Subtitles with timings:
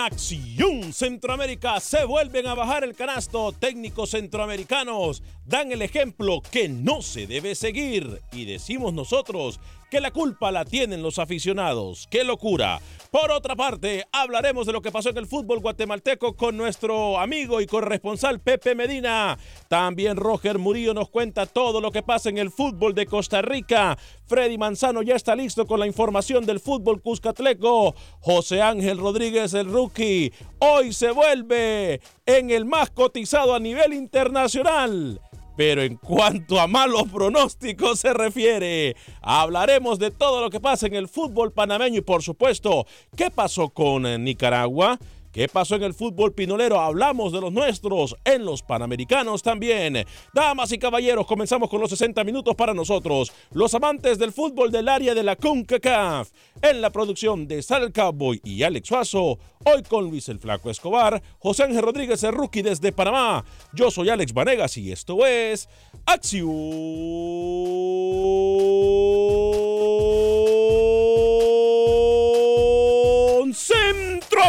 [0.00, 3.52] Acción Centroamérica se vuelven a bajar el canasto.
[3.52, 8.22] Técnicos centroamericanos dan el ejemplo que no se debe seguir.
[8.32, 12.06] Y decimos nosotros que la culpa la tienen los aficionados.
[12.10, 12.80] ¡Qué locura!
[13.10, 17.60] Por otra parte, hablaremos de lo que pasó en el fútbol guatemalteco con nuestro amigo
[17.60, 19.36] y corresponsal Pepe Medina.
[19.68, 23.98] También Roger Murillo nos cuenta todo lo que pasa en el fútbol de Costa Rica.
[24.26, 27.96] Freddy Manzano ya está listo con la información del fútbol cuscatleco.
[28.20, 35.20] José Ángel Rodríguez, el rookie, hoy se vuelve en el más cotizado a nivel internacional.
[35.60, 40.94] Pero en cuanto a malos pronósticos se refiere, hablaremos de todo lo que pasa en
[40.94, 44.98] el fútbol panameño y por supuesto, ¿qué pasó con eh, Nicaragua?
[45.32, 46.80] ¿Qué pasó en el fútbol pinolero?
[46.80, 50.04] Hablamos de los nuestros, en los panamericanos también.
[50.34, 54.88] Damas y caballeros, comenzamos con los 60 minutos para nosotros, los amantes del fútbol del
[54.88, 56.30] área de la CONCACAF.
[56.62, 61.22] En la producción de Sal Cowboy y Alex Suazo, hoy con Luis el Flaco Escobar,
[61.38, 63.44] José Ángel Rodríguez, el rookie desde Panamá.
[63.72, 65.68] Yo soy Alex Vanegas y esto es
[66.06, 66.48] Acción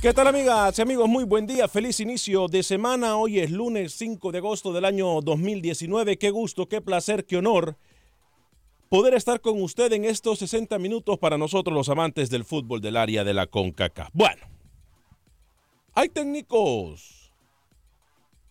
[0.00, 1.10] ¿Qué tal amigas y amigos?
[1.10, 3.16] Muy buen día, feliz inicio de semana.
[3.16, 6.16] Hoy es lunes 5 de agosto del año 2019.
[6.16, 7.76] Qué gusto, qué placer, qué honor
[8.88, 12.96] poder estar con usted en estos 60 minutos para nosotros los amantes del fútbol del
[12.96, 14.08] área de la CONCACAF.
[14.14, 14.40] Bueno,
[15.92, 17.30] hay técnicos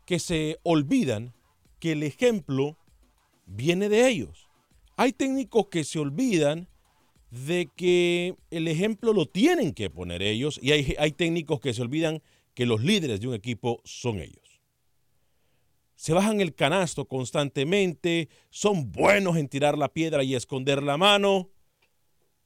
[0.06, 1.34] que se olvidan
[1.80, 2.78] que el ejemplo
[3.48, 4.52] viene de ellos.
[4.98, 6.68] Hay técnicos que se olvidan
[7.32, 12.22] de que el ejemplo lo tienen que poner ellos y hay, técnicos que se olvidan
[12.54, 14.62] que los líderes de un equipo son ellos.
[15.96, 21.50] Se bajan el canasto constantemente, son buenos en tirar la piedra y esconder la mano.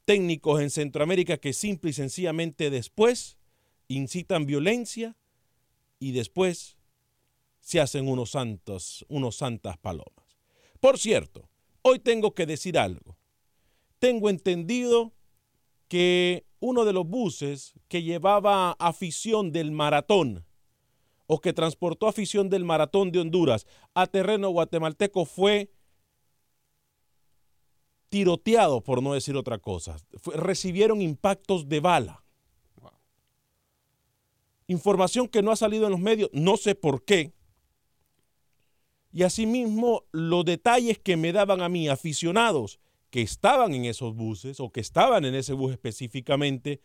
[0.05, 3.37] Técnicos en Centroamérica que simple y sencillamente después
[3.87, 5.15] incitan violencia
[5.99, 6.77] y después
[7.61, 10.37] se hacen unos santos, unos santas palomas.
[10.81, 11.47] Por cierto,
[11.83, 13.17] hoy tengo que decir algo
[14.03, 15.13] tengo entendido
[15.87, 20.45] que uno de los buses que llevaba afición del maratón
[21.25, 25.71] o que transportó afición del maratón de Honduras a terreno guatemalteco fue
[28.09, 29.95] tiroteado, por no decir otra cosa.
[30.17, 32.25] Fue- recibieron impactos de bala.
[34.67, 37.31] Información que no ha salido en los medios, no sé por qué.
[39.13, 42.81] Y asimismo, los detalles que me daban a mí aficionados
[43.13, 46.81] que estaban en esos buses o que estaban en ese bus específicamente,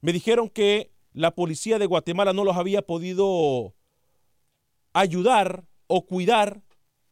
[0.00, 3.74] me dijeron que la policía de Guatemala no los había podido
[4.92, 6.62] ayudar o cuidar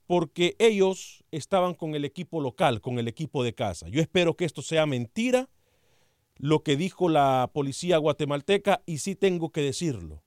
[0.06, 3.88] porque ellos estaban con el equipo local, con el equipo de casa.
[3.88, 5.48] Yo espero que esto sea mentira,
[6.36, 10.22] lo que dijo la policía guatemalteca, y sí tengo que decirlo,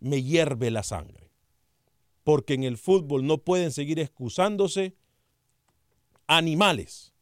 [0.00, 1.30] me hierve la sangre,
[2.24, 4.94] porque en el fútbol no pueden seguir excusándose
[6.26, 7.15] animales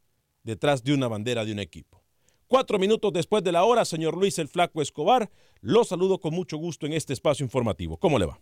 [0.45, 2.03] detrás de una bandera de un equipo.
[2.47, 5.31] Cuatro minutos después de la hora, señor Luis el Flaco Escobar,
[5.61, 7.97] lo saludo con mucho gusto en este espacio informativo.
[7.97, 8.39] ¿Cómo le va?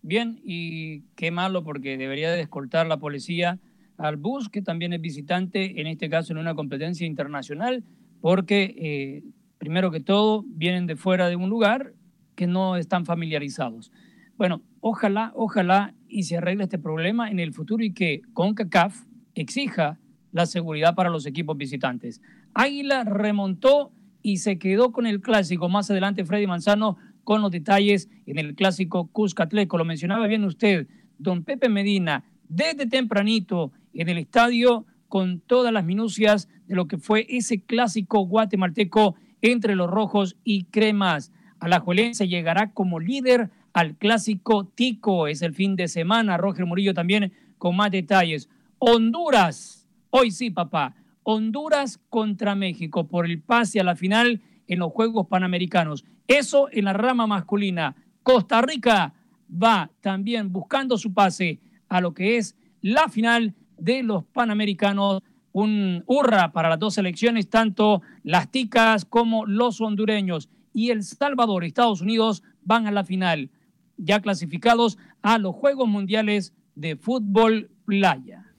[0.00, 3.58] Bien, y qué malo porque debería de escoltar la policía
[3.98, 7.84] al bus, que también es visitante, en este caso en una competencia internacional,
[8.22, 9.22] porque eh,
[9.58, 11.92] primero que todo vienen de fuera de un lugar
[12.34, 13.92] que no están familiarizados.
[14.38, 19.04] Bueno, ojalá, ojalá y se arregle este problema en el futuro y que CONCACAF
[19.34, 19.98] exija
[20.32, 22.20] la seguridad para los equipos visitantes.
[22.54, 23.92] Águila remontó
[24.22, 25.68] y se quedó con el clásico.
[25.68, 29.78] Más adelante Freddy Manzano con los detalles en el clásico Cuscatleco.
[29.78, 30.88] Lo mencionaba bien usted,
[31.18, 36.98] don Pepe Medina, desde tempranito en el estadio con todas las minucias de lo que
[36.98, 41.32] fue ese clásico guatemalteco entre los rojos y cremas.
[41.58, 45.26] Alajuelense llegará como líder al clásico Tico.
[45.26, 46.36] Es el fin de semana.
[46.36, 48.48] Roger Murillo también con más detalles.
[48.78, 49.79] Honduras,
[50.10, 50.94] hoy sí, papá.
[51.22, 56.04] Honduras contra México por el pase a la final en los Juegos Panamericanos.
[56.26, 57.96] Eso en la rama masculina.
[58.22, 59.14] Costa Rica
[59.50, 65.22] va también buscando su pase a lo que es la final de los Panamericanos.
[65.52, 70.48] Un hurra para las dos selecciones, tanto las ticas como los hondureños.
[70.72, 73.50] Y El Salvador Estados Unidos van a la final,
[73.96, 78.49] ya clasificados a los Juegos Mundiales de Fútbol Playa.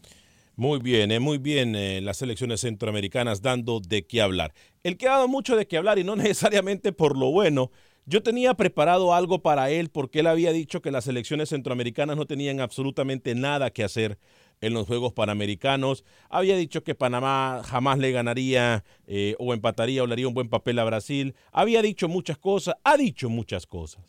[0.56, 4.54] Muy bien, eh, muy bien eh, las selecciones centroamericanas dando de qué hablar.
[4.84, 7.72] El que ha dado mucho de qué hablar y no necesariamente por lo bueno.
[8.06, 12.26] Yo tenía preparado algo para él porque él había dicho que las selecciones centroamericanas no
[12.26, 14.18] tenían absolutamente nada que hacer
[14.60, 16.04] en los Juegos Panamericanos.
[16.30, 20.50] Había dicho que Panamá jamás le ganaría eh, o empataría o le haría un buen
[20.50, 21.36] papel a Brasil.
[21.52, 24.04] Había dicho muchas cosas, ha dicho muchas cosas.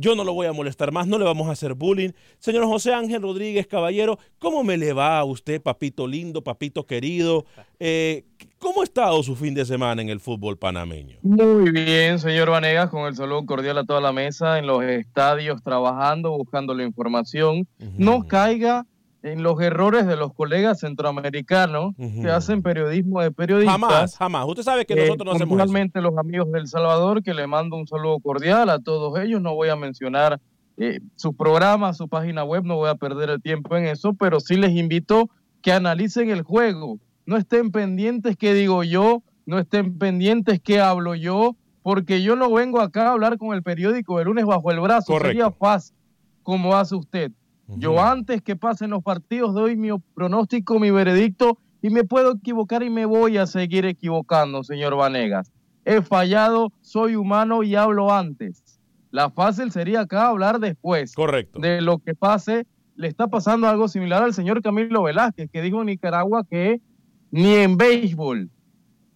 [0.00, 2.12] Yo no lo voy a molestar más, no le vamos a hacer bullying.
[2.38, 7.44] Señor José Ángel Rodríguez Caballero, ¿cómo me le va a usted, papito lindo, papito querido?
[7.78, 8.24] Eh,
[8.58, 11.18] ¿Cómo ha estado su fin de semana en el fútbol panameño?
[11.20, 15.62] Muy bien, señor Vanegas, con el saludo cordial a toda la mesa, en los estadios,
[15.62, 17.68] trabajando, buscando la información.
[17.98, 18.86] No caiga
[19.22, 23.72] en los errores de los colegas centroamericanos que hacen periodismo de periodistas.
[23.80, 24.46] Jamás, jamás.
[24.46, 26.00] Usted sabe que nosotros no hacemos eso.
[26.00, 29.42] los amigos del Salvador, que le mando un saludo cordial a todos ellos.
[29.42, 30.40] No voy a mencionar
[30.78, 34.40] eh, su programa, su página web, no voy a perder el tiempo en eso, pero
[34.40, 35.28] sí les invito
[35.60, 36.98] que analicen el juego.
[37.26, 42.50] No estén pendientes qué digo yo, no estén pendientes qué hablo yo, porque yo no
[42.50, 45.18] vengo acá a hablar con el periódico de lunes bajo el brazo.
[45.18, 45.94] Sería fácil
[46.42, 47.30] como hace usted
[47.76, 52.82] yo antes que pasen los partidos doy mi pronóstico, mi veredicto y me puedo equivocar
[52.82, 55.50] y me voy a seguir equivocando, señor Vanegas.
[55.84, 58.62] He fallado, soy humano y hablo antes.
[59.10, 61.14] La fácil sería acá hablar después.
[61.14, 61.58] Correcto.
[61.58, 62.66] De lo que pase.
[62.96, 66.82] Le está pasando algo similar al señor Camilo Velázquez, que dijo en Nicaragua que
[67.30, 68.50] ni en béisbol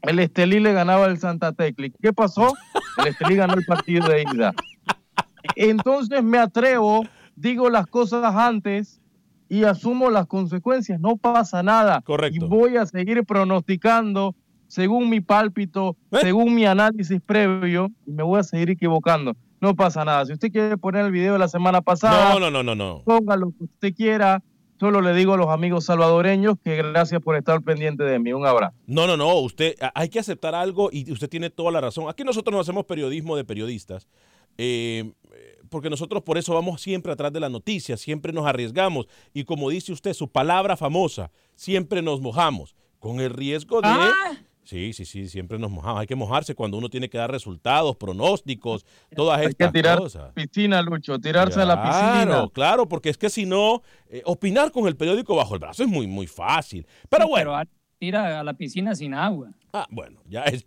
[0.06, 1.88] el Estelí le ganaba el Santa Tecla.
[2.00, 2.52] ¿Qué pasó?
[2.98, 4.52] El Estelí ganó el partido de ida.
[5.56, 7.04] Entonces me atrevo
[7.36, 9.00] digo las cosas antes
[9.48, 11.00] y asumo las consecuencias.
[11.00, 12.00] No pasa nada.
[12.02, 12.44] Correcto.
[12.44, 14.34] Y voy a seguir pronosticando
[14.66, 16.18] según mi pálpito, ¿Eh?
[16.20, 19.36] según mi análisis previo, y me voy a seguir equivocando.
[19.60, 20.26] No pasa nada.
[20.26, 23.02] Si usted quiere poner el video de la semana pasada, no, no, no, no, no.
[23.04, 24.42] ponga lo que usted quiera.
[24.80, 28.32] Solo le digo a los amigos salvadoreños que gracias por estar pendiente de mí.
[28.32, 28.74] Un abrazo.
[28.86, 29.38] No, no, no.
[29.38, 32.08] Usted hay que aceptar algo y usted tiene toda la razón.
[32.08, 34.08] Aquí nosotros no hacemos periodismo de periodistas.
[34.58, 35.12] Eh,
[35.74, 39.70] porque nosotros por eso vamos siempre atrás de la noticia, siempre nos arriesgamos y como
[39.70, 43.88] dice usted, su palabra famosa, siempre nos mojamos, con el riesgo de...
[43.88, 44.38] Ah.
[44.62, 46.00] Sí, sí, sí, siempre nos mojamos.
[46.00, 49.98] Hay que mojarse cuando uno tiene que dar resultados, pronósticos, todas Hay estas que tirar
[49.98, 50.32] cosas.
[50.32, 52.24] Piscina, Lucho, tirarse a la piscina.
[52.24, 55.82] Claro, claro, porque es que si no, eh, opinar con el periódico bajo el brazo
[55.82, 56.86] es muy, muy fácil.
[57.10, 57.50] Pero bueno.
[57.50, 59.50] Pero tira a la piscina sin agua.
[59.72, 60.64] Ah, bueno, ya es.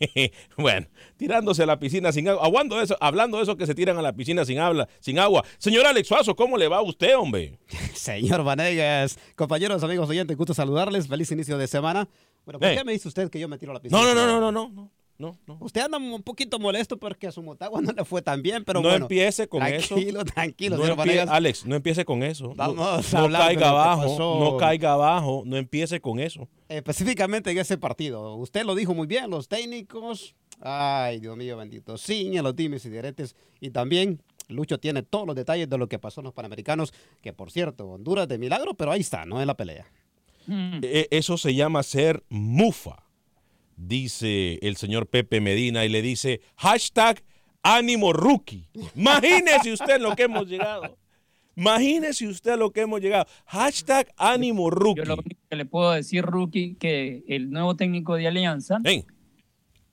[0.56, 2.44] bueno, tirándose a la piscina sin agua.
[2.44, 5.18] Hablando de eso, hablando de eso que se tiran a la piscina sin, habla, sin
[5.18, 5.44] agua.
[5.58, 7.58] Señor Alex Suazo, ¿cómo le va a usted, hombre?
[7.94, 11.08] Señor Vanegas, compañeros, amigos oyentes, gusto saludarles.
[11.08, 12.08] Feliz inicio de semana.
[12.44, 14.00] Bueno, ¿por qué me dice usted que yo me tiro a la piscina?
[14.00, 14.90] No, no, no, no, no, no.
[15.20, 15.58] No, no.
[15.60, 18.80] Usted anda un poquito molesto porque a su Motagua no le fue tan bien, pero
[18.80, 19.04] no bueno.
[19.04, 19.94] empiece con eso.
[19.94, 20.76] Tranquilo, tranquilo.
[20.78, 21.26] No empie-.
[21.28, 22.54] Alex, no empiece con eso.
[22.56, 26.48] Vamos no, a no hablar de caiga abajo, no caiga abajo, no empiece con eso.
[26.68, 28.34] Específicamente en ese partido.
[28.36, 30.34] Usted lo dijo muy bien, los técnicos.
[30.60, 31.96] Ay, Dios mío, bendito.
[31.98, 33.36] Ciña los dimes y diretes.
[33.60, 36.92] Y también Lucho tiene todos los detalles de lo que pasó en los Panamericanos.
[37.22, 39.86] Que por cierto, Honduras de milagro, pero ahí está, no en la pelea.
[40.46, 40.80] Mm.
[40.82, 43.04] E- Eso se llama ser mufa,
[43.86, 47.22] dice el señor Pepe Medina y le dice hashtag
[47.62, 48.68] ánimo rookie.
[48.94, 50.96] Imagínese usted lo que hemos llegado.
[51.56, 53.26] Imagínese usted lo que hemos llegado.
[53.46, 55.00] Hashtag ánimo rookie.
[55.00, 58.78] Yo lo único que le puedo decir, Rookie, que el nuevo técnico de Alianza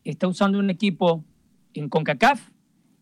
[0.04, 1.26] está usando un equipo
[1.74, 2.50] en CONCACAF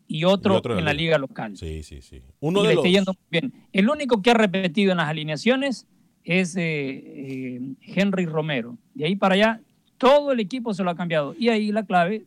[0.07, 1.55] y otro, Y otro en en la liga local.
[1.57, 2.17] sí, sí, sí.
[2.17, 3.53] y Uno le de está los, yendo muy bien.
[3.71, 5.87] El único que ha repetido en las alineaciones
[6.23, 8.77] es eh, eh, Henry Romero.
[8.95, 9.61] De ahí para allá,
[9.97, 11.35] todo el equipo se lo ha cambiado.
[11.37, 12.25] Y ahí la clave que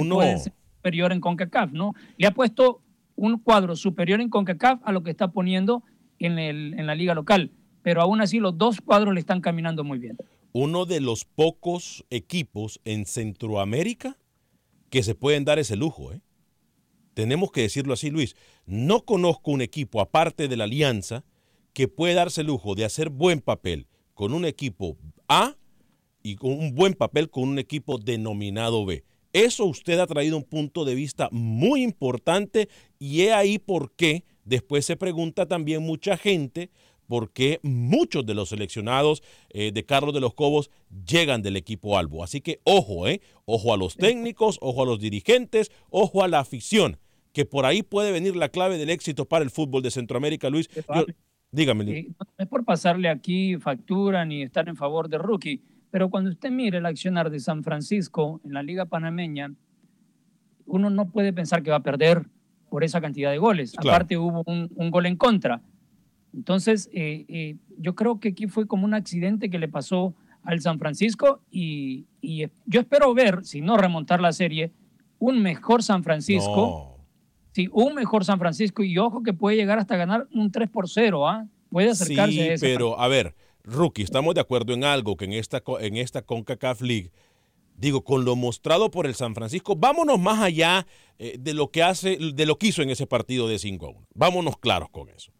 [0.00, 1.94] uno, puede ser superior en CONCACAF, ¿no?
[2.16, 2.82] Le ha puesto
[3.16, 5.82] un cuadro superior en CONCACAF a lo que está poniendo
[6.18, 7.52] en, el, en la liga local.
[7.82, 10.16] Pero aún así los dos cuadros le están caminando muy bien.
[10.52, 14.16] uno de los pocos equipos en Centroamérica
[14.90, 16.12] que se pueden dar ese lujo.
[16.12, 16.20] ¿eh?
[17.14, 18.36] Tenemos que decirlo así, Luis.
[18.66, 21.24] No conozco un equipo, aparte de la Alianza,
[21.72, 24.96] que puede darse el lujo de hacer buen papel con un equipo
[25.28, 25.56] A
[26.22, 29.04] y con un buen papel con un equipo denominado B.
[29.32, 34.24] Eso usted ha traído un punto de vista muy importante y he ahí por qué
[34.44, 36.70] después se pregunta también mucha gente
[37.06, 40.70] por qué muchos de los seleccionados eh, de Carlos de los Cobos
[41.06, 42.22] llegan del equipo Albo.
[42.22, 46.40] Así que ojo, eh, ojo a los técnicos, ojo a los dirigentes, ojo a la
[46.40, 46.98] afición,
[47.32, 50.68] que por ahí puede venir la clave del éxito para el fútbol de Centroamérica, Luis.
[50.68, 51.06] Yo-
[51.50, 51.96] dígame, Luis.
[51.96, 56.30] Eh, no es por pasarle aquí factura ni estar en favor de Rookie, pero cuando
[56.30, 59.52] usted mire el accionar de San Francisco en la Liga Panameña,
[60.66, 62.26] uno no puede pensar que va a perder
[62.68, 63.72] por esa cantidad de goles.
[63.72, 63.96] Claro.
[63.96, 65.62] Aparte hubo un, un gol en contra.
[66.34, 70.60] Entonces, eh, eh, yo creo que aquí fue como un accidente que le pasó al
[70.60, 74.72] San Francisco y, y yo espero ver, si no remontar la serie,
[75.18, 76.96] un mejor San Francisco.
[76.98, 77.04] No.
[77.52, 80.88] Sí, un mejor San Francisco y ojo que puede llegar hasta ganar un 3 por
[80.88, 81.46] 0, ¿ah?
[81.70, 83.34] Puede acercarse Sí, a ese pero a ver,
[83.68, 87.12] Rookie, estamos de acuerdo en algo que en esta, en esta CONCACAF League,
[87.76, 90.86] digo, con lo mostrado por el San Francisco, vámonos más allá
[91.18, 93.90] eh, de lo que hace, de lo que hizo en ese partido de 5 a
[93.90, 94.06] 1.
[94.14, 95.32] Vámonos claros con eso.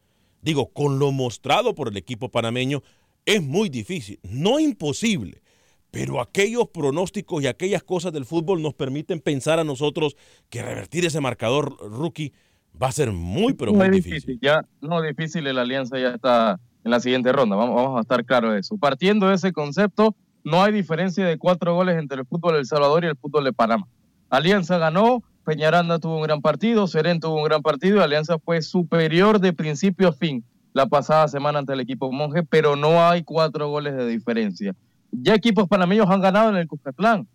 [0.42, 2.82] Digo, con lo mostrado por el equipo panameño,
[3.24, 5.42] es muy difícil, no imposible.
[5.90, 10.16] Pero aquellos pronósticos y aquellas cosas del fútbol nos permiten pensar a nosotros
[10.50, 12.34] que revertir ese marcador rookie
[12.80, 14.12] va a ser muy, pero muy difícil.
[14.12, 14.38] difícil.
[14.42, 17.54] Ya, no difícil, la alianza ya está en la siguiente ronda.
[17.56, 18.76] Vamos, vamos a estar claros de eso.
[18.78, 22.66] Partiendo de ese concepto, no hay diferencia de cuatro goles entre el fútbol de El
[22.66, 23.86] Salvador y el fútbol de Panamá.
[24.30, 28.60] Alianza ganó, Peñaranda tuvo un gran partido, Serén tuvo un gran partido y Alianza fue
[28.62, 33.22] superior de principio a fin la pasada semana ante el equipo Monje, pero no hay
[33.24, 34.74] cuatro goles de diferencia.
[35.10, 37.26] Ya equipos panameños han ganado en el Cuscatlán.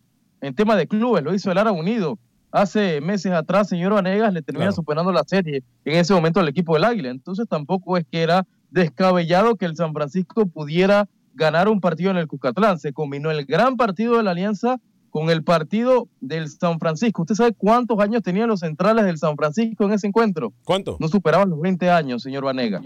[0.42, 2.20] En tema de clubes, lo hizo el Ara Unido.
[2.52, 4.76] Hace meses atrás, señor Vanegas le termina Claro.
[4.76, 7.10] superando la serie en ese momento al equipo del Águila.
[7.10, 12.18] Entonces tampoco es que era descabellado que el San Francisco pudiera ganar un partido en
[12.18, 12.80] el Cuscatlán.
[12.80, 14.78] Se combinó el gran partido de la Alianza
[15.12, 17.22] con el partido del San Francisco.
[17.22, 20.54] ¿Usted sabe cuántos años tenían los centrales del San Francisco en ese encuentro?
[20.64, 20.98] ¿Cuánto?
[21.00, 22.82] No superaban los 20 años, señor Vanegas.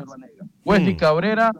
[0.65, 0.97] Wesley Mm.
[0.97, 1.51] Cabrera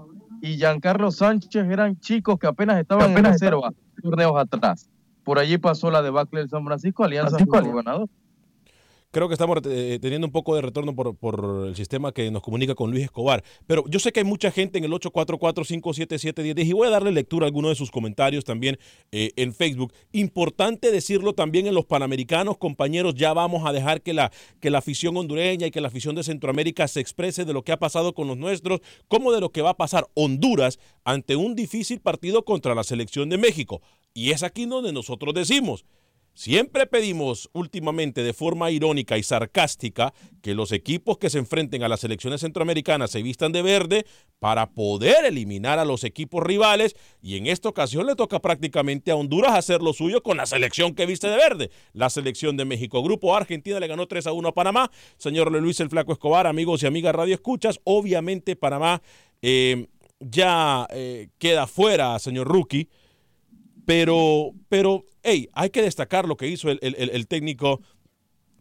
[0.41, 4.89] y Giancarlo Sánchez eran chicos que apenas estaban en reserva torneos atrás.
[5.23, 8.09] Por allí pasó la debacle del San Francisco, Alianza fue el ganador.
[9.09, 12.41] Creo que estamos eh, teniendo un poco de retorno por, por el sistema que nos
[12.43, 13.41] comunica con Luis Escobar.
[13.65, 17.45] Pero yo sé que hay mucha gente en el 844-577-1010 y voy a darle lectura
[17.45, 18.77] a algunos de sus comentarios también
[19.13, 19.93] eh, en Facebook.
[20.11, 24.79] Importante decirlo también en los Panamericanos, compañeros, ya vamos a dejar que la, que la
[24.79, 28.13] afición hondureña y que la afición de Centroamérica se exprese de lo que ha pasado
[28.13, 32.43] con los nuestros, como de lo que va a pasar Honduras ante un difícil partido
[32.43, 33.81] contra la selección de México.
[34.13, 35.85] Y es aquí donde nosotros decimos,
[36.37, 40.13] Siempre pedimos últimamente de forma irónica y sarcástica
[40.43, 44.05] que los equipos que se enfrenten a las selecciones centroamericanas se vistan de verde
[44.37, 49.15] para poder eliminar a los equipos rivales y en esta ocasión le toca prácticamente a
[49.15, 53.01] Honduras hacer lo suyo con la selección que viste de verde, la selección de México.
[53.01, 54.91] Grupo Argentina le ganó 3 a 1 a Panamá.
[55.17, 59.01] Señor Luis el Flaco Escobar, amigos y amigas Radio Escuchas, obviamente Panamá
[59.41, 59.87] eh,
[60.19, 62.89] ya eh, queda fuera, señor Rookie.
[63.87, 67.81] Pero, pero, hey, hay que destacar lo que hizo el, el- el- el técnico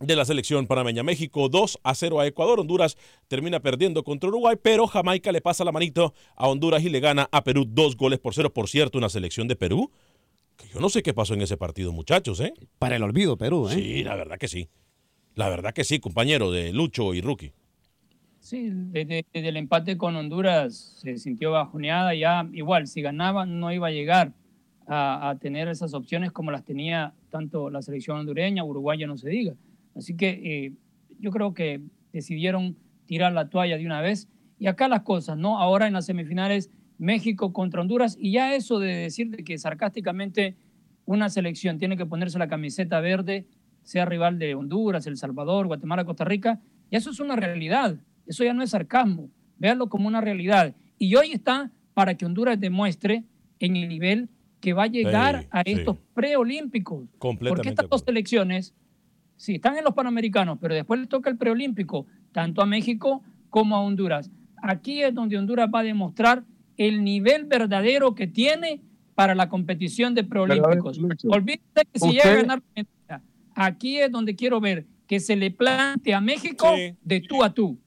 [0.01, 1.03] de la selección panameña.
[1.03, 2.61] México 2 a 0 a Ecuador.
[2.61, 7.01] Honduras termina perdiendo contra Uruguay, pero Jamaica le pasa la manito a Honduras y le
[7.01, 8.53] gana a Perú dos goles por cero.
[8.53, 9.91] Por cierto, una selección de Perú
[10.75, 12.53] Yo no sé qué pasó en ese partido, muchachos, ¿eh?
[12.79, 13.75] Para el olvido, Perú, ¿eh?
[13.75, 14.69] Sí, la verdad que sí.
[15.35, 17.53] La verdad que sí, compañero de Lucho y Rookie.
[18.41, 22.15] Sí, desde, el empate con Honduras se sintió bajoneada.
[22.15, 24.33] Ya, igual, si ganaba, no iba a llegar
[24.87, 29.55] a, tener esas opciones como las tenía tanto la selección hondureña, uruguaya, no se diga.
[29.95, 30.73] Así que eh,
[31.19, 31.81] yo creo que
[32.12, 32.76] decidieron
[33.07, 34.28] tirar la toalla de una vez.
[34.59, 35.59] Y acá las cosas, ¿no?
[35.59, 38.16] Ahora en las semifinales, México contra Honduras.
[38.19, 40.57] Y ya eso de decir que sarcásticamente
[41.05, 43.47] una selección tiene que ponerse la camiseta verde,
[43.83, 47.97] sea rival de Honduras, El Salvador, Guatemala, Costa Rica, y eso es una realidad.
[48.26, 49.31] Eso ya no es sarcasmo.
[49.59, 50.75] Véanlo como una realidad.
[50.99, 53.25] Y hoy está para que Honduras demuestre
[53.61, 54.28] en el nivel
[54.61, 57.05] que va a llegar a estos preolímpicos.
[57.19, 58.75] Porque estas dos selecciones,
[59.37, 63.77] sí, están en los Panamericanos, pero después les toca el preolímpico, tanto a México como
[63.77, 64.31] a Honduras.
[64.63, 66.45] Aquí es donde Honduras va a demostrar
[66.77, 68.81] el nivel verdadero que tiene
[69.15, 70.99] para la competición de preolímpicos.
[71.29, 72.63] Olvídate que si llega a ganar,
[73.55, 77.79] aquí es donde quiero ver que se le plante a México de tú a tú.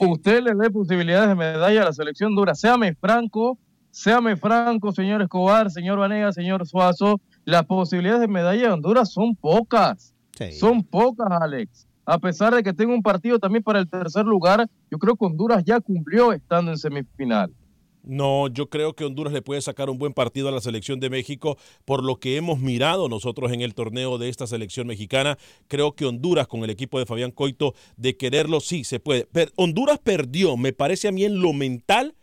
[0.00, 2.54] Usted le dé posibilidades de medalla a la selección dura.
[2.54, 3.58] Séame franco,
[3.92, 7.20] séame franco, señor Escobar, señor Vanega, señor Suazo.
[7.44, 10.14] Las posibilidades de medalla de Honduras son pocas.
[10.58, 11.86] Son pocas, Alex.
[12.04, 15.24] A pesar de que tenga un partido también para el tercer lugar, yo creo que
[15.24, 17.52] Honduras ya cumplió estando en semifinal.
[18.02, 21.08] No, yo creo que Honduras le puede sacar un buen partido a la selección de
[21.08, 25.38] México por lo que hemos mirado nosotros en el torneo de esta selección mexicana.
[25.68, 29.28] Creo que Honduras con el equipo de Fabián Coito de quererlo sí se puede.
[29.30, 32.16] Pero Honduras perdió, me parece a mí en lo mental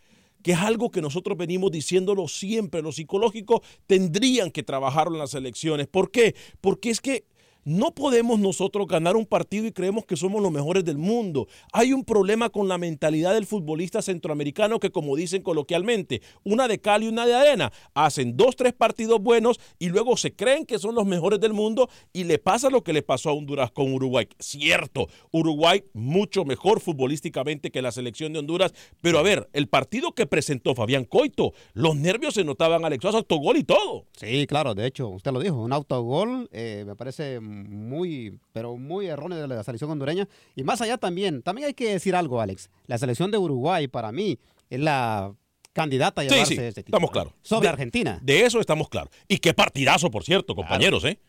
[0.51, 5.87] es algo que nosotros venimos diciéndolo siempre, los psicológicos tendrían que trabajarlo en las elecciones.
[5.87, 6.35] ¿Por qué?
[6.61, 7.25] Porque es que
[7.63, 11.47] no podemos nosotros ganar un partido y creemos que somos los mejores del mundo.
[11.73, 16.79] Hay un problema con la mentalidad del futbolista centroamericano que, como dicen coloquialmente, una de
[16.79, 17.71] cal y una de arena.
[17.93, 21.89] Hacen dos, tres partidos buenos y luego se creen que son los mejores del mundo
[22.13, 24.27] y le pasa lo que le pasó a Honduras con Uruguay.
[24.39, 30.13] Cierto, Uruguay mucho mejor futbolísticamente que la selección de Honduras, pero a ver, el partido
[30.13, 34.05] que presentó Fabián Coito, los nervios se notaban, Alex, autogol y todo.
[34.13, 39.07] Sí, claro, de hecho, usted lo dijo, un autogol eh, me parece muy, pero muy
[39.07, 40.27] erróneo de la selección hondureña.
[40.55, 42.69] Y más allá también, también hay que decir algo, Alex.
[42.87, 45.33] La selección de Uruguay, para mí, es la
[45.73, 47.33] candidata a llevarse sí, este Estamos claros.
[47.41, 48.19] Sobre Argentina.
[48.21, 49.09] De eso estamos claros.
[49.27, 51.19] Y qué partidazo, por cierto, compañeros, ¿eh?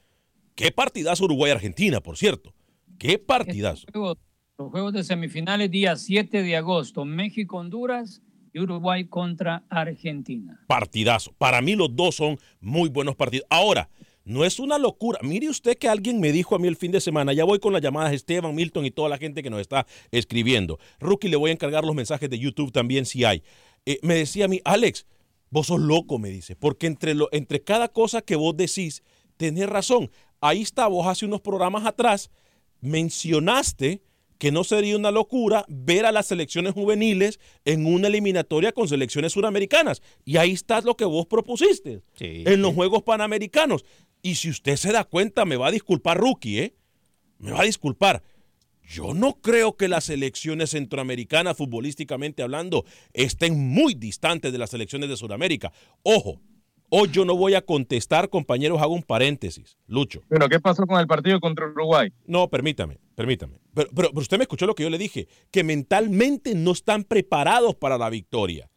[0.54, 2.52] Qué partidazo Uruguay-Argentina, por cierto.
[2.98, 3.86] Qué partidazo.
[3.94, 8.20] Los juegos de semifinales, día 7 de agosto, México-Honduras
[8.52, 10.60] y Uruguay contra Argentina.
[10.66, 11.32] Partidazo.
[11.38, 13.46] Para mí los dos son muy buenos partidos.
[13.48, 13.88] Ahora,
[14.24, 15.18] no es una locura.
[15.22, 17.72] Mire usted que alguien me dijo a mí el fin de semana, ya voy con
[17.72, 20.78] las llamadas Esteban, Milton y toda la gente que nos está escribiendo.
[20.98, 23.42] Rookie, le voy a encargar los mensajes de YouTube también si hay.
[23.86, 25.06] Eh, me decía a mí, Alex,
[25.50, 29.02] vos sos loco, me dice, porque entre, lo, entre cada cosa que vos decís,
[29.36, 30.10] tenés razón.
[30.40, 32.30] Ahí está, vos hace unos programas atrás
[32.80, 34.02] mencionaste
[34.38, 39.32] que no sería una locura ver a las selecciones juveniles en una eliminatoria con selecciones
[39.32, 40.00] suramericanas.
[40.24, 43.84] Y ahí está lo que vos propusiste en los Juegos Panamericanos.
[44.22, 46.74] Y si usted se da cuenta, me va a disculpar, Rookie, ¿eh?
[47.38, 48.22] Me va a disculpar.
[48.82, 55.08] Yo no creo que las selecciones centroamericanas, futbolísticamente hablando, estén muy distantes de las selecciones
[55.08, 55.72] de Sudamérica.
[56.02, 56.40] Ojo,
[56.90, 59.78] hoy yo no voy a contestar, compañeros, hago un paréntesis.
[59.86, 60.22] Lucho.
[60.28, 62.12] Pero, ¿qué pasó con el partido contra Uruguay?
[62.26, 63.60] No, permítame, permítame.
[63.72, 67.76] Pero, pero, usted me escuchó lo que yo le dije, que mentalmente no están preparados
[67.76, 68.68] para la victoria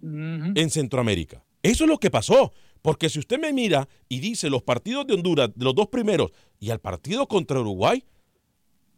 [0.00, 1.44] en Centroamérica.
[1.62, 2.52] Eso es lo que pasó.
[2.86, 6.70] Porque si usted me mira y dice los partidos de Honduras, los dos primeros, y
[6.70, 8.04] al partido contra Uruguay,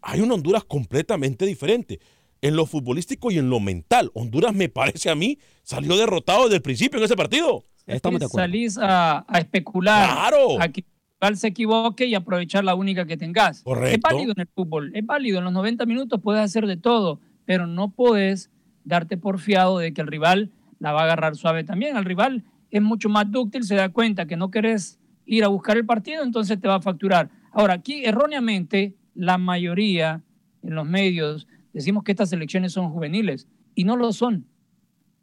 [0.02, 1.98] hay una Honduras completamente diferente.
[2.42, 4.10] En lo futbolístico y en lo mental.
[4.12, 7.64] Honduras, me parece a mí, salió derrotado desde el principio en ese partido.
[7.86, 8.46] Estamos de acuerdo.
[8.46, 10.06] Salís a, especular.
[10.06, 10.60] Claro.
[10.60, 10.84] A que
[11.22, 13.62] el se equivoque y aprovechar la única que tengas.
[13.62, 13.96] Correcto.
[13.96, 14.92] Es válido en el fútbol.
[14.94, 15.38] Es válido.
[15.38, 18.50] En los 90 minutos puedes hacer de todo, pero no puedes
[18.84, 21.96] darte por fiado de que el rival la va a agarrar suave también.
[21.96, 25.76] Al rival es mucho más dúctil, se da cuenta que no querés ir a buscar
[25.76, 27.30] el partido, entonces te va a facturar.
[27.52, 30.22] Ahora, aquí erróneamente la mayoría
[30.62, 34.46] en los medios decimos que estas elecciones son juveniles y no lo son.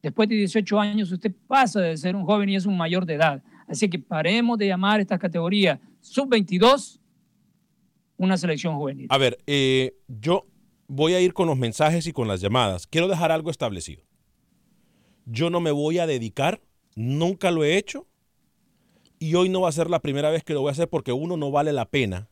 [0.02, 3.16] Después de 18 años usted pasa de ser un joven y es un mayor de
[3.16, 3.44] edad.
[3.68, 7.00] Así que paremos de llamar esta categoría sub-22
[8.18, 9.08] una selección juvenil.
[9.10, 10.46] A ver, eh, yo
[10.88, 12.88] voy a ir con los mensajes y con las llamadas.
[12.88, 14.04] Quiero dejar algo establecido.
[15.26, 16.62] Yo no me voy a dedicar
[16.96, 18.08] Nunca lo he hecho
[19.20, 21.12] y hoy no va a ser la primera vez que lo voy a hacer porque
[21.12, 22.30] uno no vale la pena.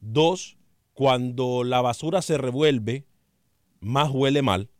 [0.00, 0.56] Dos,
[0.94, 3.06] cuando la basura se revuelve,
[3.80, 4.70] más huele mal.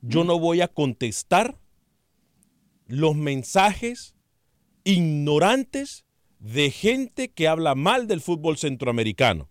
[0.00, 1.58] Yo no voy a contestar
[2.86, 4.14] los mensajes
[4.84, 6.04] ignorantes
[6.38, 9.48] de gente que habla mal del fútbol centroamericano.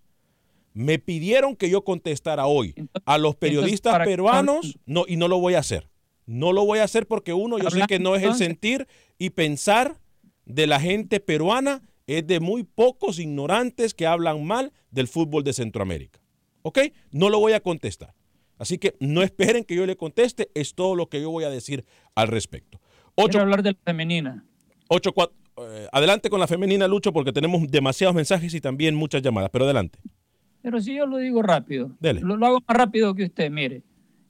[0.73, 5.27] Me pidieron que yo contestara hoy a los periodistas ¿para qué peruanos, no, y no
[5.27, 5.89] lo voy a hacer.
[6.25, 9.29] No lo voy a hacer porque uno, yo sé que no es el sentir y
[9.31, 9.99] pensar
[10.45, 15.53] de la gente peruana, es de muy pocos ignorantes que hablan mal del fútbol de
[15.53, 16.19] Centroamérica.
[16.63, 16.79] ¿Ok?
[17.11, 18.13] No lo voy a contestar.
[18.57, 21.49] Así que no esperen que yo le conteste, es todo lo que yo voy a
[21.49, 21.85] decir
[22.15, 22.79] al respecto.
[23.15, 24.45] Quiero Ocho- hablar de la femenina.
[24.88, 29.21] ocho, cuat- eh, adelante con la femenina, Lucho, porque tenemos demasiados mensajes y también muchas
[29.21, 29.99] llamadas, pero adelante.
[30.61, 32.21] Pero si yo lo digo rápido, Dele.
[32.21, 33.83] Lo, lo hago más rápido que usted, mire.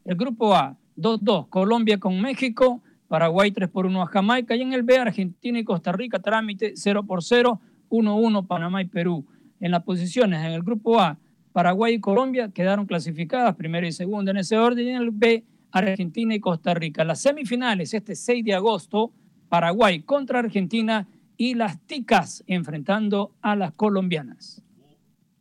[0.05, 4.73] El grupo A, 2-2, Colombia con México, Paraguay 3 por 1 a Jamaica, y en
[4.73, 9.25] el B, Argentina y Costa Rica, trámite 0 por 0, 1-1 Panamá y Perú.
[9.59, 11.17] En las posiciones, en el grupo A,
[11.53, 15.43] Paraguay y Colombia quedaron clasificadas primero y segundo en ese orden, y en el B,
[15.71, 17.03] Argentina y Costa Rica.
[17.03, 19.11] Las semifinales, este 6 de agosto,
[19.49, 24.61] Paraguay contra Argentina y las ticas enfrentando a las colombianas.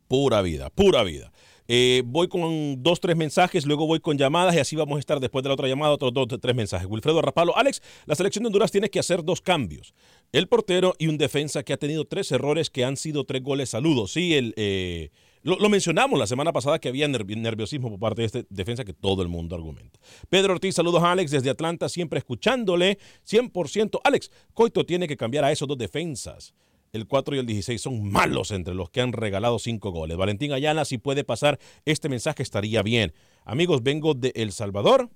[0.07, 1.31] Pura vida, pura vida.
[1.67, 5.19] Eh, voy con dos, tres mensajes, luego voy con llamadas y así vamos a estar
[5.19, 6.87] después de la otra llamada, otros dos, tres mensajes.
[6.89, 9.93] Wilfredo Rapalo, Alex, la selección de Honduras tiene que hacer dos cambios.
[10.31, 13.69] El portero y un defensa que ha tenido tres errores que han sido tres goles.
[13.69, 14.11] Saludos.
[14.11, 15.09] Sí, el, eh,
[15.41, 18.93] lo, mencionamos la semana pasada que había nervi- nerviosismo por parte de este defensa que
[18.93, 19.99] todo el mundo argumenta.
[20.29, 22.97] Pedro Ortiz, saludos a Alex desde Atlanta, siempre escuchándole
[23.27, 23.99] 100%.
[24.03, 26.53] Alex, Coito tiene que cambiar a esos dos defensas.
[26.95, 30.15] El 4 y el 16 son malos entre los que han regalado cinco goles.
[30.15, 33.13] Valentín Ayala, si puede pasar este mensaje, estaría bien.
[33.43, 35.09] Amigos, vengo de El Salvador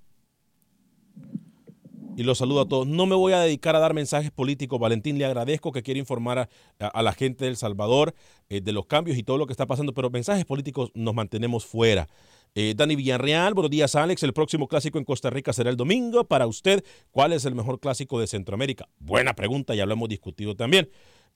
[2.17, 2.85] y los saludo a todos.
[2.85, 4.77] No me voy a dedicar a dar mensajes políticos.
[4.77, 6.49] Valentín, le agradezco que quiera informar a,
[6.85, 8.13] a- la gente del Salvador
[8.49, 11.65] eh, de los cambios y todo lo que está pasando, pero mensajes políticos nos mantenemos
[11.65, 12.09] fuera.
[12.55, 14.21] Eh, Dani Villarreal, buenos días Alex.
[14.23, 16.25] El próximo clásico en Costa Rica será el domingo.
[16.25, 18.89] Para usted, ¿cuál es el mejor clásico de Centroamérica?
[18.99, 20.89] Buena pregunta, ya lo hemos discutido también.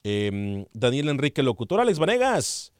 [0.04, 2.74] Eh, Daniel Enrique Locutor, Alex Vanegas.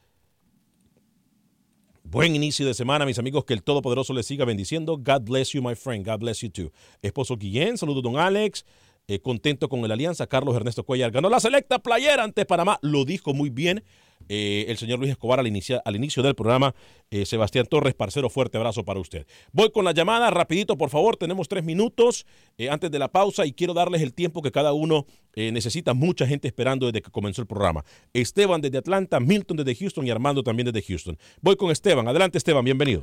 [2.02, 3.44] Buen inicio de semana, mis amigos.
[3.44, 4.96] Que el Todopoderoso les siga bendiciendo.
[4.98, 6.06] God bless you, my friend.
[6.06, 6.70] God bless you too.
[7.02, 8.64] Esposo Guillén, saludos, don Alex.
[9.08, 10.26] Eh, contento con el Alianza.
[10.26, 12.78] Carlos Ernesto Cuellar ganó la selecta playera ante Panamá.
[12.82, 13.82] Lo dijo muy bien
[14.28, 16.74] eh, el señor Luis Escobar al, inicia- al inicio del programa.
[17.10, 19.26] Eh, Sebastián Torres, parcero, fuerte abrazo para usted.
[19.52, 21.16] Voy con la llamada, rapidito, por favor.
[21.16, 22.26] Tenemos tres minutos
[22.58, 25.94] eh, antes de la pausa y quiero darles el tiempo que cada uno eh, necesita.
[25.94, 27.84] Mucha gente esperando desde que comenzó el programa.
[28.12, 31.16] Esteban desde Atlanta, Milton desde Houston y Armando también desde Houston.
[31.40, 32.08] Voy con Esteban.
[32.08, 33.00] Adelante, Esteban, bienvenido.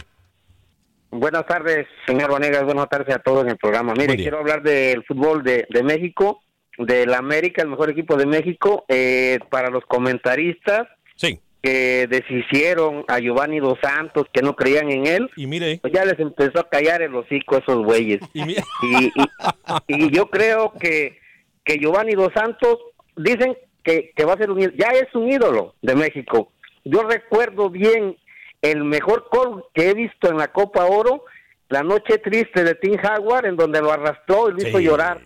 [1.12, 2.64] Buenas tardes, señor Vanegas.
[2.64, 3.94] Buenas tardes a todos en el programa.
[3.94, 6.42] Mire, quiero hablar del fútbol de, de México,
[6.78, 8.86] del América, el mejor equipo de México.
[8.88, 10.88] Eh, para los comentaristas
[11.22, 11.40] Sí.
[11.62, 16.04] que deshicieron a Giovanni Dos Santos, que no creían en él, Y mire, pues ya
[16.06, 18.20] les empezó a callar el hocico a esos güeyes.
[18.34, 21.20] y mire, Y, y- y yo creo que,
[21.64, 22.78] que Giovanni Dos Santos
[23.16, 26.52] dicen que, que va a ser un ídolo, ya es un ídolo de México.
[26.84, 28.18] Yo recuerdo bien
[28.64, 31.26] el mejor gol que he visto en la Copa Oro,
[31.70, 35.22] la noche triste de Tim Howard, en donde lo arrastró y lo hizo llorar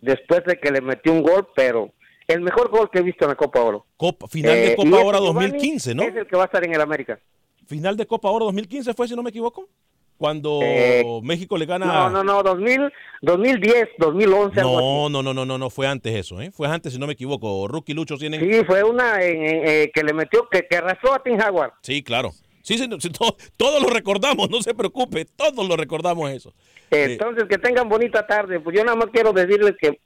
[0.00, 1.90] después de que le metió un gol, pero
[2.28, 3.86] el mejor gol que he visto en la Copa Oro.
[3.96, 6.02] Copa- final Eh, de y Copa Oro Giovanni 2015, ¿no?
[6.02, 7.18] Es el que va a estar en el América.
[7.66, 9.68] Final de Copa Oro 2015 fue, si no me equivoco.
[10.18, 11.84] Cuando Eh, México le gana.
[11.84, 14.60] No, no, no, 2000, 2010, 2011.
[14.60, 14.86] algo así.
[14.86, 16.50] No, no, no, no, no, no, fue antes eso, ¿eh?
[16.52, 17.68] Fue antes, si no me equivoco.
[17.68, 18.40] Rookie Lucho tienen.
[18.40, 21.72] Sí, fue una eh, que le metió, que, que arrastró a Tim Howard.
[21.82, 22.30] Sí, claro.
[22.62, 26.52] Sí, sí, no, sí, todo- todos lo recordamos, no se preocupe, todos lo recordamos eso.
[26.90, 28.58] Eh, Entonces, que tengan bonita tarde.
[28.58, 30.00] Pues yo nada más quiero decirles que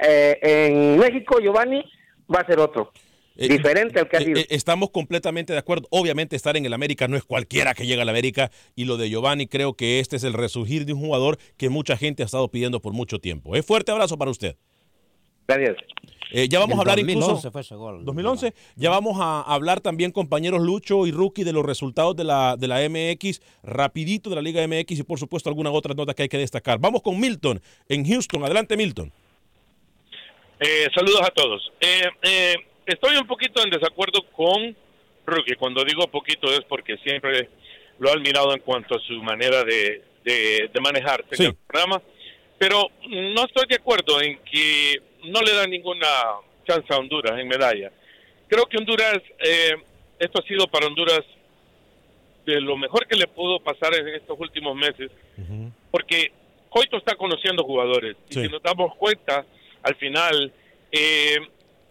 [0.00, 1.84] eh, en México Giovanni
[2.32, 2.92] va a ser otro.
[3.40, 4.40] Eh, diferente al que ha eh, sido.
[4.40, 5.86] eh, estamos completamente de acuerdo.
[5.90, 9.08] Obviamente estar en el América no es cualquiera que llega al América y lo de
[9.08, 12.48] Giovanni creo que este es el resurgir de un jugador que mucha gente ha estado
[12.50, 13.54] pidiendo por mucho tiempo.
[13.54, 14.56] Es fuerte abrazo para usted.
[15.46, 15.76] Gracias.
[16.32, 17.50] Eh, ya vamos a hablar 2011 incluso...
[17.52, 18.04] fue ese gol.
[18.04, 18.52] 2011.
[18.74, 22.66] Ya vamos a hablar también, compañeros Lucho y Rookie, de los resultados de la, de
[22.66, 26.28] la MX, rapidito de la Liga MX y por supuesto algunas otras notas que hay
[26.28, 26.80] que destacar.
[26.80, 28.44] Vamos con Milton en Houston.
[28.44, 29.12] Adelante, Milton.
[30.60, 31.72] Eh, saludos a todos.
[31.80, 32.54] Eh, eh,
[32.86, 34.76] estoy un poquito en desacuerdo con
[35.26, 35.54] Rookie.
[35.56, 37.48] Cuando digo poquito es porque siempre
[37.98, 41.42] lo he admirado en cuanto a su manera de, de, de manejarse Sí.
[41.44, 42.02] en el programa.
[42.58, 46.08] Pero no estoy de acuerdo en que no le dan ninguna
[46.66, 47.92] chance a Honduras en medalla.
[48.48, 49.74] Creo que Honduras, eh,
[50.18, 51.20] esto ha sido para Honduras
[52.46, 55.10] de lo mejor que le pudo pasar en estos últimos meses,
[55.90, 56.32] porque
[56.70, 58.16] Coito está conociendo jugadores.
[58.30, 59.44] Y si nos damos cuenta,
[59.82, 60.52] al final,
[60.92, 61.36] eh,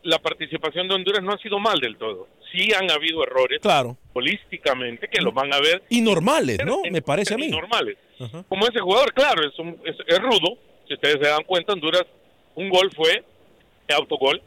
[0.03, 2.27] la participación de Honduras no ha sido mal del todo.
[2.51, 3.97] Sí han habido errores Claro.
[4.13, 6.81] holísticamente que los van a ver Y normales, ¿no?
[6.89, 7.49] Me parece a mí.
[7.49, 7.97] normales.
[8.19, 8.43] Ajá.
[8.47, 10.57] Como ese jugador, claro, es, un- es, es rudo.
[10.87, 12.05] Si ustedes se dan cuenta, Honduras,
[12.55, 13.23] un gol fue
[13.89, 14.41] autogol.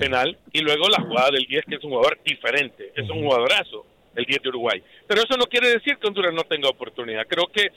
[0.00, 3.86] penal, y luego la jugada del 10, que es un jugador diferente, es un jugadorazo,
[4.16, 4.82] el 10 de Uruguay.
[5.06, 7.24] Pero eso no quiere decir que Honduras no tenga oportunidad.
[7.28, 7.68] Creo que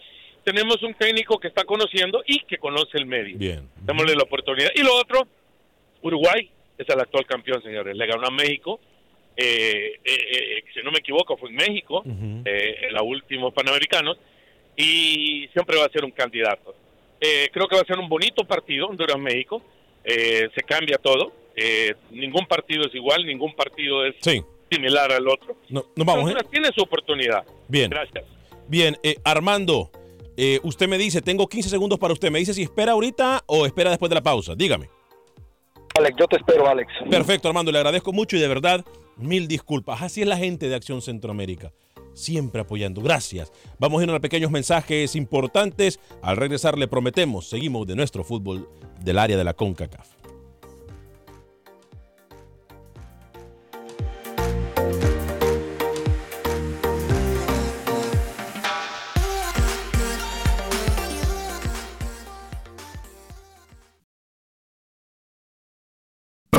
[0.43, 3.38] tenemos un técnico que está conociendo y que conoce el medio.
[3.38, 3.69] Bien.
[3.82, 4.69] Démosle la oportunidad.
[4.75, 5.27] Y lo otro,
[6.01, 7.95] Uruguay es el actual campeón, señores.
[7.95, 8.79] Le ganó a México.
[9.36, 14.17] Eh, eh, eh, si no me equivoco, fue en México, eh, en los últimos Panamericanos,
[14.75, 16.75] y siempre va a ser un candidato.
[17.19, 19.62] Eh, creo que va a ser un bonito partido, Honduras-México.
[20.06, 21.32] Se cambia todo.
[22.12, 24.41] Ningún partido es igual, ningún partido es Sí.
[24.69, 25.56] similar al otro.
[25.69, 26.23] No, vamos.
[26.25, 27.43] Honduras tiene su oportunidad.
[27.67, 27.89] Bien.
[27.89, 28.25] Gracias.
[28.67, 29.89] Bien, Armando,
[30.38, 32.32] eh, usted me dice, tengo 15 segundos para usted.
[32.32, 34.56] Me dice si espera ahorita o espera después de la pausa.
[34.56, 34.89] Dígame.
[35.98, 36.91] Alex, yo te espero, Alex.
[37.10, 38.84] Perfecto, Armando, le agradezco mucho y de verdad,
[39.17, 40.02] mil disculpas.
[40.02, 41.72] Así es la gente de Acción Centroamérica.
[42.13, 43.02] Siempre apoyando.
[43.02, 43.52] Gracias.
[43.80, 46.00] Vamos a ir a pequeños mensajes importantes.
[46.22, 48.67] Al regresar le prometemos, seguimos de nuestro fútbol
[49.02, 50.12] del área de la CONCACAF.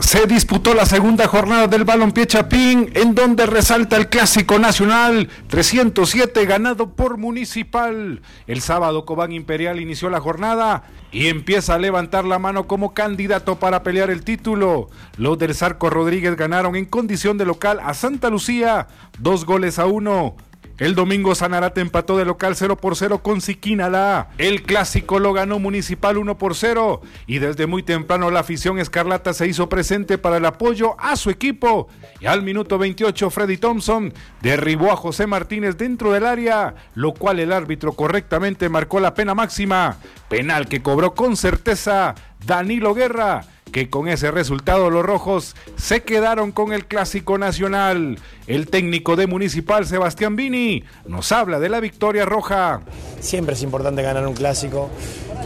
[0.00, 6.44] Se disputó la segunda jornada del Balompié Chapín, en donde resalta el Clásico Nacional 307
[6.44, 8.20] ganado por Municipal.
[8.46, 13.58] El sábado Cobán Imperial inició la jornada y empieza a levantar la mano como candidato
[13.58, 14.90] para pelear el título.
[15.16, 19.86] Los del Zarco Rodríguez ganaron en condición de local a Santa Lucía, dos goles a
[19.86, 20.36] uno.
[20.78, 24.28] El domingo Sanarate empató de local 0 por 0 con Siquinalá.
[24.36, 29.32] El clásico lo ganó Municipal 1 por 0 y desde muy temprano la afición escarlata
[29.32, 31.88] se hizo presente para el apoyo a su equipo.
[32.20, 34.12] Y al minuto 28 Freddy Thompson
[34.42, 39.34] derribó a José Martínez dentro del área, lo cual el árbitro correctamente marcó la pena
[39.34, 39.96] máxima.
[40.28, 46.52] Penal que cobró con certeza Danilo Guerra que con ese resultado los rojos se quedaron
[46.52, 48.18] con el clásico nacional.
[48.46, 52.80] El técnico de Municipal, Sebastián Vini, nos habla de la victoria roja.
[53.20, 54.88] Siempre es importante ganar un clásico,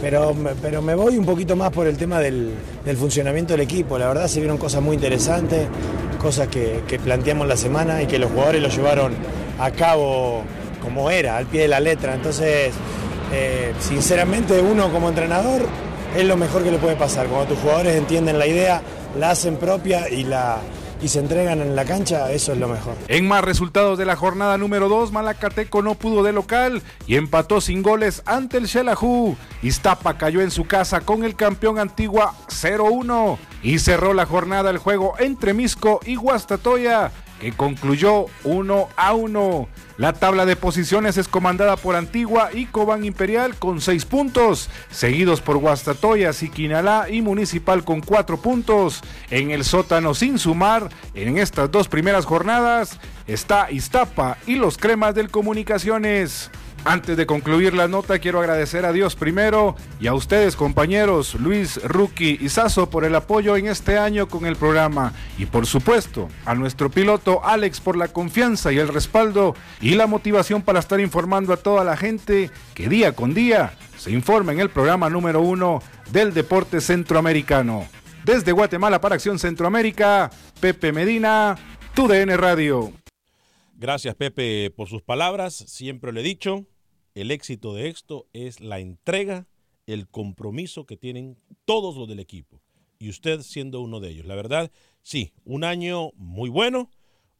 [0.01, 2.53] pero, pero me voy un poquito más por el tema del,
[2.85, 3.97] del funcionamiento del equipo.
[3.97, 5.67] La verdad se vieron cosas muy interesantes,
[6.21, 9.13] cosas que, planteamos la semana y que los jugadores lo llevaron
[9.59, 10.43] a cabo
[10.81, 12.13] como era, al pie de la letra.
[12.13, 12.71] Entonces,
[13.33, 15.63] eh, sinceramente uno como entrenador
[16.15, 17.27] es lo mejor que le puede pasar.
[17.27, 18.81] Cuando tus jugadores entienden la idea,
[19.17, 20.59] la hacen propia y, la,
[21.01, 22.95] y se entregan en la cancha, eso es lo mejor.
[23.07, 27.61] En más resultados de la jornada número 2, Malacateco no pudo de local y empató
[27.61, 29.35] sin goles ante el Xelajú.
[29.61, 34.77] Iztapa cayó en su casa con el campeón Antigua 0-1 y cerró la jornada el
[34.77, 37.11] juego entre Misco y Guastatoya
[37.41, 39.67] que concluyó 1 a 1.
[39.97, 45.41] La tabla de posiciones es comandada por Antigua y Cobán Imperial con 6 puntos, seguidos
[45.41, 49.01] por Guastatoya, Siquinalá y Municipal con 4 puntos.
[49.31, 55.15] En el sótano sin sumar, en estas dos primeras jornadas, está Iztapa y los cremas
[55.15, 56.51] del Comunicaciones.
[56.83, 61.79] Antes de concluir la nota, quiero agradecer a Dios primero y a ustedes, compañeros Luis,
[61.83, 65.13] Ruki y Sasso, por el apoyo en este año con el programa.
[65.37, 70.07] Y por supuesto, a nuestro piloto Alex por la confianza y el respaldo y la
[70.07, 74.59] motivación para estar informando a toda la gente que día con día se informa en
[74.59, 77.87] el programa número uno del deporte centroamericano.
[78.25, 81.55] Desde Guatemala para Acción Centroamérica, Pepe Medina,
[81.93, 82.91] TUDN Radio.
[83.75, 85.55] Gracias, Pepe, por sus palabras.
[85.55, 86.67] Siempre lo he dicho,
[87.15, 89.47] el éxito de esto es la entrega,
[89.85, 92.61] el compromiso que tienen todos los del equipo.
[92.99, 94.25] Y usted siendo uno de ellos.
[94.25, 94.71] La verdad,
[95.01, 96.91] sí, un año muy bueno,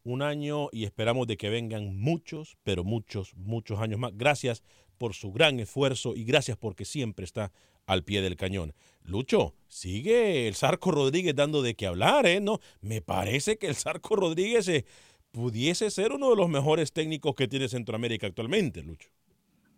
[0.03, 4.12] un año y esperamos de que vengan muchos, pero muchos, muchos años más.
[4.15, 4.63] Gracias
[4.97, 7.51] por su gran esfuerzo y gracias porque siempre está
[7.86, 8.73] al pie del cañón.
[9.03, 12.39] Lucho, sigue el Zarco Rodríguez dando de qué hablar, ¿eh?
[12.39, 14.67] No, me parece que el Zarco Rodríguez...
[14.67, 14.86] Eh,
[15.31, 19.10] pudiese ser uno de los mejores técnicos que tiene Centroamérica actualmente, Lucho.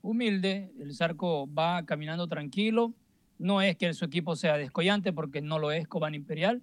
[0.04, 2.94] Humilde, el Zarco va caminando tranquilo.
[3.40, 6.62] No es que su equipo sea descollante, porque no lo es Cobán Imperial.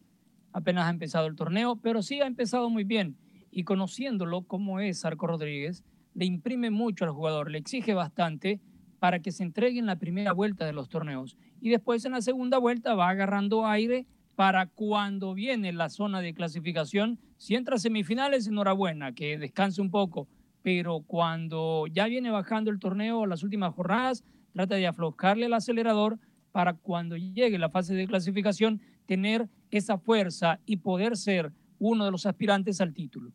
[0.53, 3.17] Apenas ha empezado el torneo, pero sí ha empezado muy bien.
[3.51, 8.61] Y conociéndolo como es Zarco Rodríguez, le imprime mucho al jugador, le exige bastante
[8.99, 11.39] para que se entregue en la primera vuelta de los torneos.
[11.63, 16.35] Y después en la segunda vuelta va agarrando aire para cuando viene la zona de
[16.35, 20.29] clasificación, si entra a semifinales, enhorabuena, que descanse un poco,
[20.63, 26.19] pero cuando ya viene bajando el torneo, las últimas jornadas, trata de aflojarle el acelerador
[26.53, 32.11] para cuando llegue la fase de clasificación, tener esa fuerza y poder ser uno de
[32.11, 33.33] los aspirantes al título.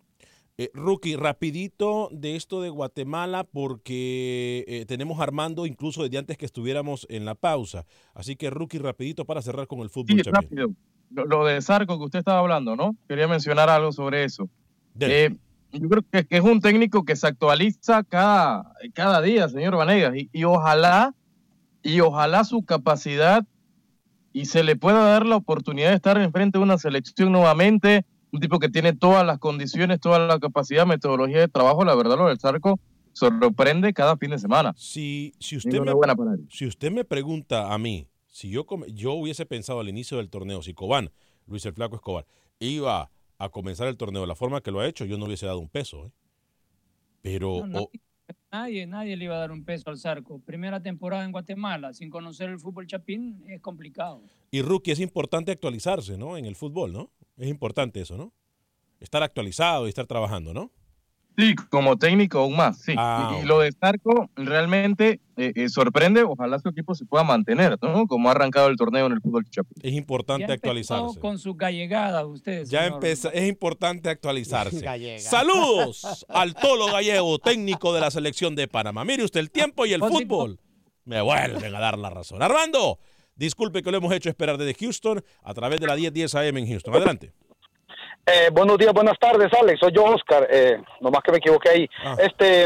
[0.58, 6.46] Eh, Rookie, rapidito de esto de Guatemala porque eh, tenemos Armando incluso desde antes que
[6.46, 7.86] estuviéramos en la pausa.
[8.14, 10.22] Así que Rookie, rapidito para cerrar con el fútbol.
[10.24, 10.70] Sí, rápido.
[11.10, 12.96] Lo, lo de Zarco que usted estaba hablando, ¿no?
[13.08, 14.50] Quería mencionar algo sobre eso.
[15.00, 15.36] Eh,
[15.72, 20.16] yo creo que, que es un técnico que se actualiza cada, cada día, señor Vanegas,
[20.16, 21.14] y, y ojalá,
[21.84, 23.46] y ojalá su capacidad
[24.34, 28.42] y se le pueda dar la oportunidad de estar enfrente de una selección nuevamente, un
[28.42, 32.28] tipo que tiene todas las condiciones, toda la capacidad, metodología de trabajo, la verdad lo
[32.28, 32.80] del Zarco
[33.14, 34.74] sorprende cada fin de semana.
[34.76, 35.94] Si, si, usted, me,
[36.50, 40.62] si usted me pregunta a mí, si yo, yo hubiese pensado al inicio del torneo,
[40.62, 41.12] si Cobán,
[41.48, 42.26] Luis el Flaco Escobar,
[42.60, 45.46] iba a comenzar el torneo de la forma que lo ha hecho, yo no hubiese
[45.46, 46.06] dado un peso.
[46.06, 46.12] ¿eh?
[47.22, 47.90] Pero No,
[48.52, 50.40] nadie, nadie le iba a dar un peso al Zarco.
[50.40, 54.22] Primera temporada en Guatemala, sin conocer el fútbol chapín, es complicado.
[54.52, 56.38] Y rookie, es importante actualizarse, ¿no?
[56.38, 57.12] En el fútbol, ¿no?
[57.38, 58.32] Es importante eso, ¿no?
[59.00, 60.72] Estar actualizado y estar trabajando, ¿no?
[61.38, 62.94] Sí, como técnico aún más, sí.
[62.98, 67.78] Ah, y, lo de Zarco realmente eh, eh, sorprende, ojalá su equipo se pueda mantener,
[67.82, 68.08] ¿no?
[68.08, 69.78] Como ha arrancado el torneo en el fútbol chapín.
[69.82, 71.20] Es importante Ya actualizarse.
[71.20, 72.70] con sus gallegadas ustedes.
[72.70, 74.80] Ya empezó, es importante actualizarse.
[74.86, 75.20] Gallega.
[75.20, 79.04] Saludos al Tolo Gallego, técnico de la selección de Panamá.
[79.04, 80.60] Mire usted el tiempo y el fútbol.
[81.04, 82.42] Me vuelven a dar la razón.
[82.42, 83.00] Armando,
[83.36, 86.68] disculpe que lo hemos hecho esperar desde Houston a través de la 1010 AM en
[86.68, 86.96] Houston.
[86.96, 87.34] Adelante.
[88.28, 89.80] Eh, buenos días, buenas tardes, Alex.
[89.80, 90.48] Soy yo, Oscar.
[90.50, 91.90] Eh, nomás que me equivoqué ahí.
[92.04, 92.16] Ah.
[92.18, 92.64] Este,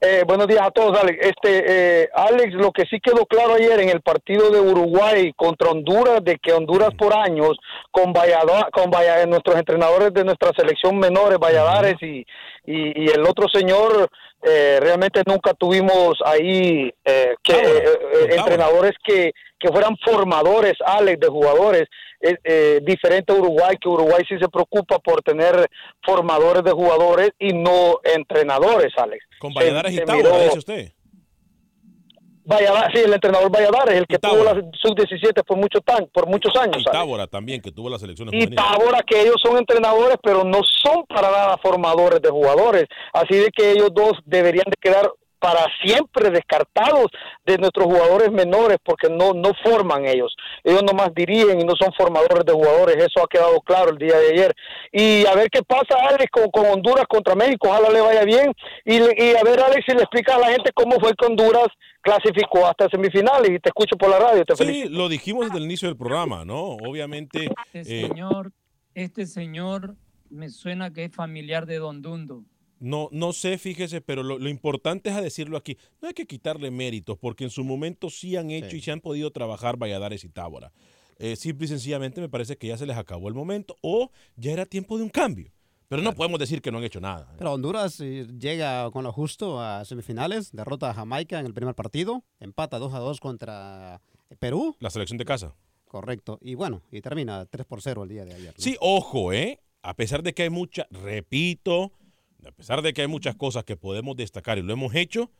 [0.00, 1.18] eh, buenos días a todos, Alex.
[1.26, 1.64] Este,
[2.04, 6.24] eh, Alex, lo que sí quedó claro ayer en el partido de Uruguay contra Honduras,
[6.24, 7.58] de que Honduras por años,
[7.90, 12.24] con, Vallada- con Valla- nuestros entrenadores de nuestra selección menores, Valladares y,
[12.64, 14.08] y, y el otro señor,
[14.42, 17.82] eh, realmente nunca tuvimos ahí eh, que, eh,
[18.14, 21.84] eh, entrenadores que, que fueran formadores, Alex, de jugadores.
[22.20, 25.68] Es eh, diferente a Uruguay, que Uruguay sí se preocupa por tener
[26.04, 29.24] formadores de jugadores y no entrenadores, Alex.
[29.38, 30.92] Con Se- Valladares y se Tábora, miró- dice usted.
[32.44, 36.56] Valladares, sí, el entrenador Valladares, el que tuvo la sub-17 por, mucho tan, por muchos
[36.56, 36.78] años.
[36.80, 36.84] Y.
[36.84, 38.46] Tábora también, que tuvo las selecciones Y.
[38.54, 42.86] Tábora, que ellos son entrenadores, pero no son para nada formadores de jugadores.
[43.12, 47.06] Así de que ellos dos deberían de quedar para siempre descartados
[47.46, 50.34] de nuestros jugadores menores porque no, no forman ellos.
[50.64, 52.96] Ellos nomás dirigen y no son formadores de jugadores.
[52.96, 54.54] Eso ha quedado claro el día de ayer.
[54.92, 57.68] Y a ver qué pasa, Alex, con, con Honduras contra México.
[57.68, 58.52] Ojalá le vaya bien.
[58.84, 61.26] Y, le- y a ver, Alex, si le explica a la gente cómo fue que
[61.26, 61.68] Honduras
[62.00, 63.50] clasificó hasta semifinales.
[63.50, 64.44] Y te escucho por la radio.
[64.44, 64.90] Te Sí, felicito.
[64.90, 66.60] lo dijimos desde el inicio del programa, ¿no?
[66.62, 67.48] Obviamente.
[67.72, 68.52] Este eh, señor,
[68.94, 69.94] este señor
[70.30, 72.42] me suena que es familiar de Don Dundo.
[72.80, 75.76] No, no sé, fíjese, pero lo, lo importante es a decirlo aquí.
[76.00, 79.00] No hay que quitarle méritos, porque en su momento sí han hecho y se han
[79.00, 80.72] podido trabajar Valladares y Tábora.
[81.18, 84.52] Eh, simple y sencillamente me parece que ya se les acabó el momento o ya
[84.52, 85.52] era tiempo de un cambio.
[85.88, 87.32] Pero no podemos decir que no han hecho nada.
[87.38, 91.74] Pero Honduras eh, llega con lo justo a semifinales, derrota a Jamaica en el primer
[91.74, 94.00] partido, empata 2 a 2 contra
[94.38, 94.76] Perú.
[94.80, 95.56] La selección de casa.
[95.86, 96.38] Correcto.
[96.42, 98.54] Y bueno, y termina 3 por 0 el día de ayer.
[98.56, 98.62] ¿no?
[98.62, 99.60] Sí, ojo, ¿eh?
[99.82, 101.92] A pesar de que hay mucha, repito,
[102.46, 105.30] a pesar de que hay muchas cosas que podemos destacar y lo hemos hecho,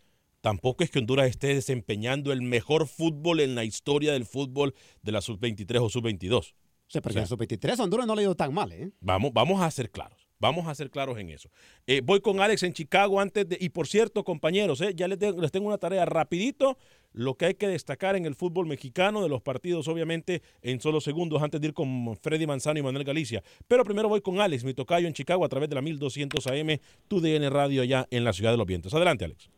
[0.41, 5.13] tampoco es que Honduras esté desempeñando el mejor fútbol en la historia del fútbol de
[5.13, 6.55] la sub-23 o sub-22.
[6.91, 8.91] Sí, porque O sea, en el sub-23 Honduras no le ha ido tan mal, ¿eh?
[9.01, 10.27] Vamos, vamos a ser claros.
[10.41, 11.51] Vamos a ser claros en eso.
[11.87, 13.59] Eh, voy con Alex en Chicago antes de...
[13.61, 16.79] Y por cierto, compañeros, eh, ya les, tengo- les tengo una tarea rapidito.
[17.12, 21.01] Lo que hay que destacar en el fútbol mexicano, de los partidos, obviamente, en solo
[21.01, 23.42] segundos, antes de ir con Freddy Manzano y Manuel Galicia.
[23.66, 26.79] Pero primero voy con Alex, mi tocayo en Chicago, a través de la 1200 AM,
[27.09, 28.94] tu DN Radio allá en la Ciudad de los Vientos.
[28.94, 29.51] Adelante, Alex.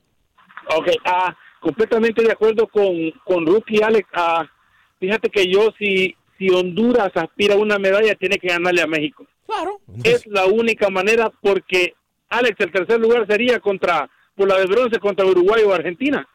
[0.77, 4.09] Ok, ah, completamente de acuerdo con, con Rookie Alex.
[4.15, 4.49] Ah,
[4.99, 9.27] fíjate que yo, si, si Honduras aspira a una medalla, tiene que ganarle a México.
[9.47, 9.81] Claro.
[10.05, 11.95] Es la única manera porque,
[12.29, 16.27] Alex, el tercer lugar sería contra, por la de bronce contra Uruguay o Argentina.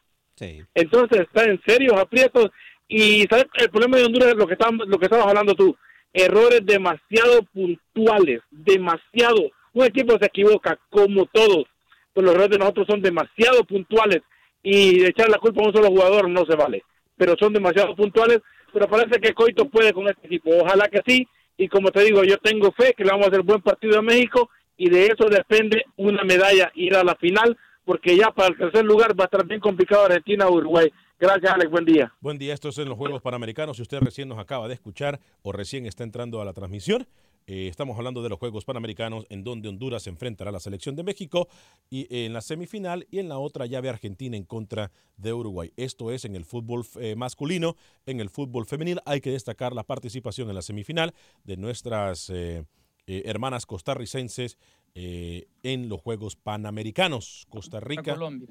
[0.74, 2.50] Entonces está en serios aprietos.
[2.88, 3.46] Y ¿sabes?
[3.56, 5.76] el problema de Honduras es lo que, estabas- lo que estabas hablando tú.
[6.14, 9.52] Errores demasiado puntuales, demasiado.
[9.74, 11.66] Un equipo se equivoca, como todos.
[12.14, 14.22] Pero los errores de nosotros son demasiado puntuales.
[14.64, 16.84] Y echar la culpa a un solo jugador no se vale.
[17.18, 18.40] Pero son demasiado puntuales.
[18.74, 20.52] Pero parece que Coito puede con este equipo.
[20.58, 21.28] Ojalá que sí.
[21.58, 24.02] Y como te digo, yo tengo fe que le vamos a hacer buen partido a
[24.02, 24.50] México.
[24.78, 27.58] Y de eso depende una medalla, ir a la final.
[27.86, 30.92] Porque ya para el tercer lugar va a estar bien complicado Argentina Uruguay.
[31.20, 31.72] Gracias, Alex.
[31.72, 32.14] Buen día.
[32.20, 33.78] Buen día, esto es en los Juegos Panamericanos.
[33.78, 37.08] Si usted recién nos acaba de escuchar o recién está entrando a la transmisión,
[37.48, 40.96] eh, estamos hablando de los Juegos Panamericanos en donde Honduras se enfrentará a la selección
[40.96, 41.48] de México
[41.90, 45.72] y en la semifinal y en la otra llave Argentina en contra de Uruguay.
[45.78, 47.78] Esto es en el fútbol eh, masculino.
[48.08, 51.14] En el fútbol femenil hay que destacar la participación en la semifinal
[51.44, 52.66] de nuestras eh,
[53.08, 54.58] eh, hermanas costarricenses
[54.96, 57.46] eh, en los Juegos Panamericanos.
[57.50, 58.50] Costa Rica Colombia.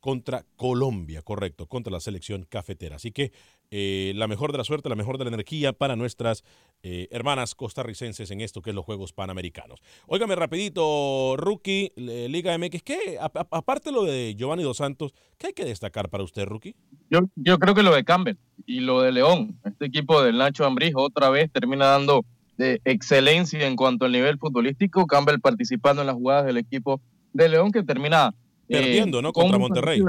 [0.00, 2.96] contra Colombia, correcto, contra la selección cafetera.
[2.96, 3.32] Así que
[3.70, 6.44] eh, la mejor de la suerte, la mejor de la energía para nuestras
[6.82, 9.80] eh, hermanas costarricenses en esto que es los Juegos Panamericanos.
[10.06, 15.48] Óigame rapidito, Rookie, Liga MX, ¿qué, a- a- aparte lo de Giovanni Dos Santos, ¿qué
[15.48, 16.76] hay que destacar para usted, Rookie?
[17.10, 18.36] Yo, yo creo que lo de Campbell
[18.66, 22.24] y lo de León, este equipo del Nacho Ambriz otra vez termina dando
[22.58, 25.06] de excelencia en cuanto al nivel futbolístico.
[25.06, 27.00] Campbell participando en las jugadas del equipo
[27.32, 28.34] de León que termina
[28.68, 29.32] eh, Perdiendo, ¿no?
[29.32, 30.02] con Contra Monterrey.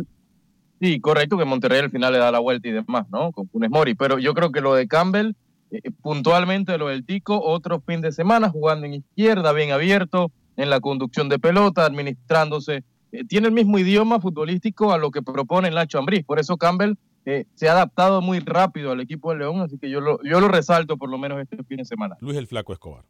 [0.81, 3.31] Sí, correcto, que Monterrey al final le da la vuelta y demás, ¿no?
[3.31, 3.95] Con Funes Mori.
[3.95, 5.33] Pero yo creo que lo de Campbell,
[5.71, 10.69] eh, puntualmente lo del Tico, otro fin de semana jugando en izquierda, bien abierto, en
[10.69, 12.83] la conducción de pelota, administrándose.
[13.11, 16.23] Eh, tiene el mismo idioma futbolístico a lo que propone Nacho Ambriz.
[16.25, 16.95] Por eso Campbell
[17.25, 20.39] eh, se ha adaptado muy rápido al equipo de León, así que yo lo, yo
[20.39, 22.17] lo resalto por lo menos este fin de semana.
[22.21, 23.05] Luis el Flaco Escobar.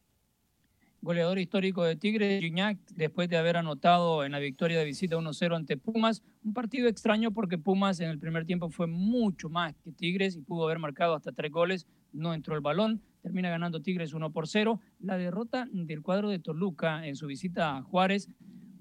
[1.01, 5.55] goleador histórico de Tigres, Gignac, después de haber anotado en la victoria de visita 1-0
[5.55, 6.23] ante Pumas.
[6.43, 10.41] Un partido extraño porque Pumas en el primer tiempo fue mucho más que Tigres y
[10.41, 11.87] pudo haber marcado hasta tres goles.
[12.11, 13.01] No entró el balón.
[13.21, 14.79] Termina ganando Tigres 1 por 0.
[14.99, 18.29] La derrota del cuadro de Toluca en su visita a Juárez,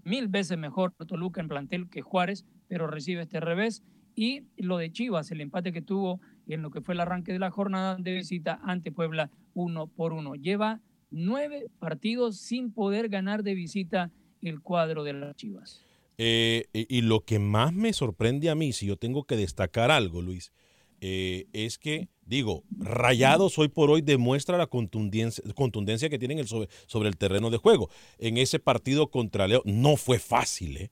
[0.04, 3.82] mil veces mejor Toluca en plantel que Juárez, pero recibe este revés.
[4.18, 7.38] Y lo de Chivas, el empate que tuvo en lo que fue el arranque de
[7.38, 10.34] la jornada de visita ante Puebla 1 por 1.
[10.34, 10.80] Lleva
[11.12, 14.10] nueve partidos sin poder ganar de visita
[14.42, 15.86] el cuadro de las Chivas.
[16.16, 20.20] Eh, y lo que más me sorprende a mí, si yo tengo que destacar algo,
[20.20, 20.52] Luis,
[21.00, 26.68] eh, es que, digo, Rayados hoy por hoy demuestra la contundencia, contundencia que tienen sobre,
[26.88, 27.88] sobre el terreno de juego.
[28.18, 30.90] En ese partido contra Leo no fue fácil, ¿eh?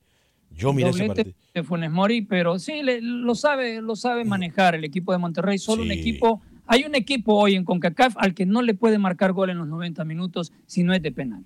[0.55, 1.31] Yo miré ese partido.
[1.53, 5.57] de Funes Mori, pero sí, le- lo sabe, lo sabe manejar el equipo de Monterrey.
[5.57, 5.99] Solo un Sí.
[5.99, 9.57] equipo, hay un equipo hoy en CONCACAF al que no le puede marcar gol en
[9.59, 11.43] los 90 minutos si no es de penal.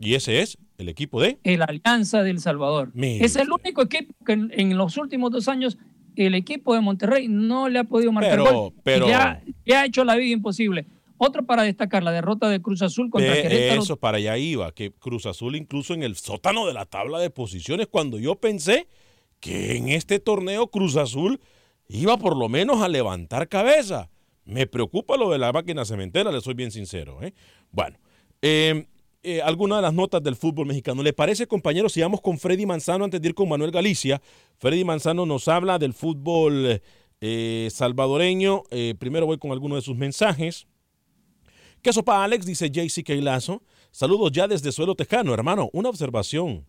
[0.00, 1.38] Y ese es el equipo de...
[1.44, 2.90] El Alianza del Salvador.
[2.94, 5.78] Mire Es el único equipo que en, en los últimos dos años
[6.16, 8.72] el equipo de Monterrey no le ha podido marcar Pero- gol.
[8.82, 10.86] pero- ya, ya ha hecho la vida imposible.
[11.18, 13.82] Otro para destacar, la derrota de Cruz Azul contra De Querétaro.
[13.82, 17.30] eso, para allá iba, que Cruz Azul incluso en el sótano de la tabla de
[17.30, 18.88] posiciones, cuando yo pensé
[19.40, 21.40] que en este torneo Cruz Azul
[21.88, 24.10] iba por lo menos a levantar cabeza.
[24.44, 27.22] Me preocupa lo de la máquina cementera, le soy bien sincero.
[27.22, 27.32] ¿eh?
[27.70, 27.98] Bueno,
[28.42, 28.86] eh,
[29.26, 31.02] eh, alguna de las notas del fútbol mexicano.
[31.02, 34.20] ¿Le parece, compañeros, si vamos con Freddy Manzano antes de ir con Manuel Galicia?
[34.58, 36.82] Freddy Manzano nos habla del fútbol
[37.22, 38.64] eh, salvadoreño.
[38.70, 40.66] Eh, primero voy con alguno de sus mensajes.
[41.84, 42.46] ¿Qué sopa, Alex?
[42.46, 43.62] Dice JC Lazo.
[43.90, 45.68] Saludos ya desde suelo tejano, hermano.
[45.74, 46.64] Una observación.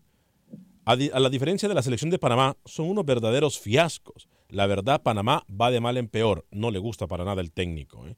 [0.84, 4.28] A, a la diferencia de la selección de Panamá, son unos verdaderos fiascos.
[4.50, 6.44] La verdad, Panamá va de mal en peor.
[6.50, 8.06] No le gusta para nada el técnico.
[8.06, 8.14] ¿eh?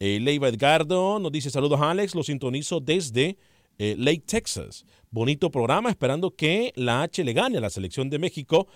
[0.00, 2.16] Eh, Leiva Edgardo nos dice saludos, Alex.
[2.16, 3.38] Lo sintonizo desde
[3.78, 4.84] eh, Lake, Texas.
[5.08, 8.66] Bonito programa, esperando que la H le gane a la selección de México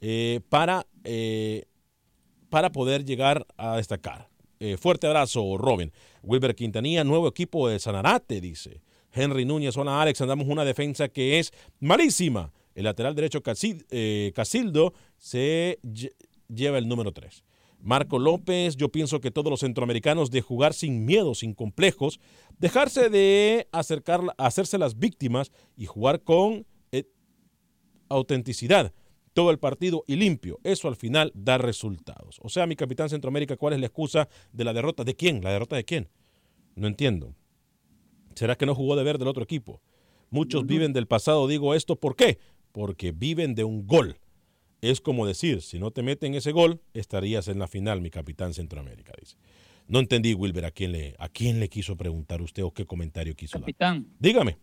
[0.00, 0.86] eh, para,
[2.48, 4.28] para poder llegar a destacar.
[4.60, 5.92] Eh, fuerte abrazo, Robin.
[6.22, 8.80] Wilber Quintanilla, nuevo equipo de Sanarate, dice.
[9.12, 12.52] Henry Núñez, hola Alex, andamos una defensa que es malísima.
[12.74, 13.42] El lateral derecho
[13.90, 16.12] eh, Casildo se lle-
[16.48, 17.44] lleva el número 3.
[17.78, 22.18] Marco López, yo pienso que todos los centroamericanos de jugar sin miedo, sin complejos,
[22.58, 27.04] dejarse de acercar, hacerse las víctimas y jugar con eh,
[28.08, 28.92] autenticidad
[29.34, 30.58] todo el partido y limpio.
[30.64, 32.38] Eso al final da resultados.
[32.42, 35.04] O sea, mi capitán Centroamérica, ¿cuál es la excusa de la derrota?
[35.04, 35.42] ¿De quién?
[35.42, 36.08] ¿La derrota de quién?
[36.76, 37.34] No entiendo.
[38.34, 39.82] ¿Será que no jugó de ver del otro equipo?
[40.30, 42.38] Muchos viven del pasado, digo esto, ¿por qué?
[42.72, 44.16] Porque viven de un gol.
[44.80, 48.52] Es como decir, si no te meten ese gol, estarías en la final, mi capitán
[48.52, 49.36] Centroamérica, dice.
[49.86, 53.36] No entendí, Wilber, a quién le, a quién le quiso preguntar usted o qué comentario
[53.36, 53.62] quiso dar.
[53.62, 54.58] Capitán, Dígame.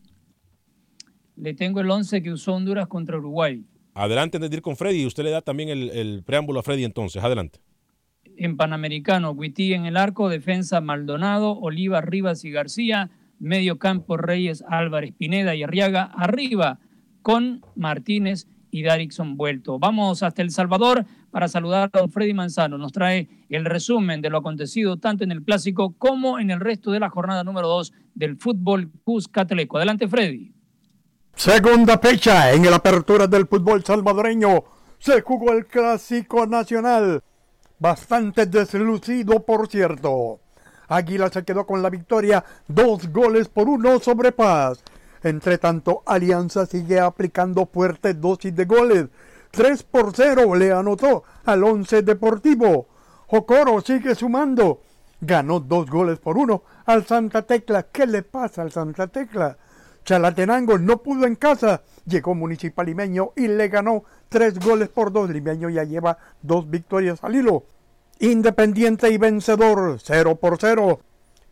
[1.35, 3.63] le tengo el 11 que usó Honduras contra Uruguay.
[3.93, 5.05] Adelante antes de ir con Freddy.
[5.05, 7.23] Usted le da también el, preámbulo a Freddy entonces.
[7.23, 7.59] Adelante.
[8.37, 14.63] En Panamericano, Guití en el arco, defensa Maldonado, Oliva, Rivas y García, medio campo Reyes,
[14.67, 16.79] Álvarez, Pineda y Arriaga, arriba
[17.21, 19.77] con Martínez y Darixon vuelto.
[19.77, 22.77] Vamos hasta El Salvador para saludar a don Freddy Manzano.
[22.77, 26.91] Nos trae el resumen de lo acontecido tanto en el clásico como en el resto
[26.91, 29.77] de la jornada número 2 del fútbol Cuscatleco.
[29.77, 30.53] Adelante, Freddy.
[31.35, 34.63] Segunda fecha en la apertura del fútbol salvadoreño.
[34.99, 37.23] Se jugó el clásico nacional.
[37.79, 40.39] Bastante deslucido, por cierto.
[40.87, 44.83] Águila se quedó con la victoria, dos goles por uno sobre Paz.
[45.23, 49.07] Entre tanto, Alianza sigue aplicando fuerte dosis de goles.
[49.51, 52.87] 3 por 0 le anotó al Once Deportivo.
[53.27, 54.81] Jocoro sigue sumando.
[55.19, 57.83] Ganó dos goles por uno al Santa Tecla.
[57.83, 59.57] ¿Qué le pasa al Santa Tecla?
[60.03, 61.83] Chalatenango no pudo en casa.
[62.05, 65.29] Llegó Municipal Limeño y le ganó tres goles por dos.
[65.29, 67.65] Limeño ya lleva dos victorias al hilo.
[68.19, 70.99] Independiente y vencedor, 0 por 0.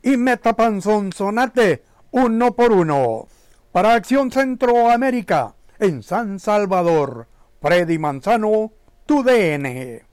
[0.03, 3.27] Y Metapanzón Sonate, 1 por 1.
[3.71, 7.27] Para Acción Centroamérica, en San Salvador,
[7.61, 8.71] Freddy Manzano,
[9.05, 10.03] tu DN.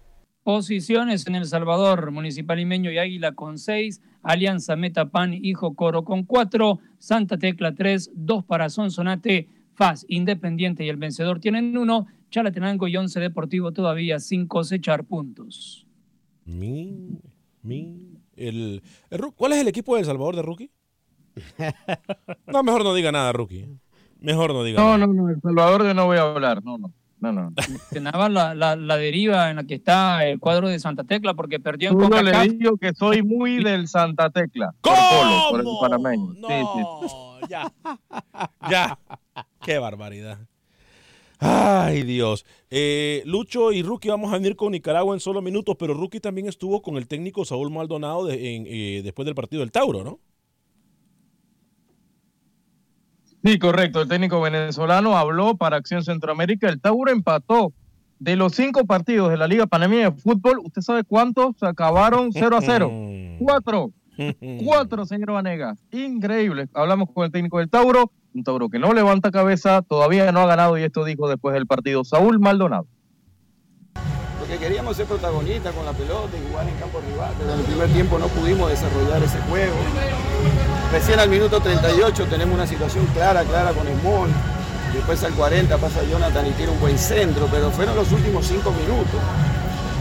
[0.42, 6.24] Posiciones en El Salvador, Municipal Limeño y Águila con 6, Alianza Metapan, Hijo Coro con
[6.24, 12.88] 4, Santa Tecla 3, 2 para Sonsonate, FAS, Independiente y el vencedor tienen 1, Chalatenango
[12.88, 15.86] y Once Deportivo todavía sin cosechar puntos.
[16.44, 17.20] Mi,
[17.62, 18.82] mi, el,
[19.36, 20.70] ¿Cuál es el equipo de El Salvador de Rookie?
[22.46, 23.68] No, mejor no diga nada, Rookie.
[24.20, 25.06] Mejor no diga No, nada.
[25.06, 26.64] no, no, El Salvador de no voy a hablar.
[26.64, 26.92] No, no.
[27.32, 27.52] No, no.
[27.68, 31.60] Mencionaba la, la, la deriva en la que está el cuadro de Santa Tecla porque
[31.60, 34.72] perdió en Uno le digo que soy muy del Santa Tecla.
[34.80, 36.34] Por Polo, por el panameño.
[36.34, 36.64] Sí,
[37.40, 37.46] sí.
[37.50, 37.72] ya.
[38.70, 38.98] Ya.
[39.64, 40.38] Qué barbaridad.
[41.38, 42.46] Ay, Dios.
[42.70, 46.46] Eh, Lucho y Rookie vamos a venir con Nicaragua en solo minutos, pero Rookie también
[46.48, 50.18] estuvo con el técnico Saúl Maldonado de- en, eh, después del partido del Tauro, ¿no?
[53.46, 54.00] Sí, correcto.
[54.00, 56.68] El técnico venezolano habló para Acción Centroamérica.
[56.68, 57.72] El Tauro empató.
[58.18, 62.32] De los cinco partidos de la Liga Panameña de Fútbol, ¿usted sabe cuántos se acabaron
[62.32, 62.90] 0 a 0?
[63.38, 63.92] Cuatro.
[64.64, 65.78] Cuatro, señor Vanegas.
[65.92, 66.66] Increíble.
[66.74, 68.10] Hablamos con el técnico del Tauro.
[68.34, 71.66] Un Tauro que no levanta cabeza, todavía no ha ganado y esto dijo después del
[71.66, 72.88] partido Saúl Maldonado.
[74.40, 77.64] Porque queríamos ser protagonistas con la pelota y jugar en campo rival, pero en el
[77.66, 79.74] primer tiempo no pudimos desarrollar ese juego.
[80.92, 84.30] Recién al minuto 38 tenemos una situación clara, clara con Small.
[84.94, 88.70] Después al 40 pasa Jonathan y tiene un buen centro, pero fueron los últimos cinco
[88.70, 89.20] minutos.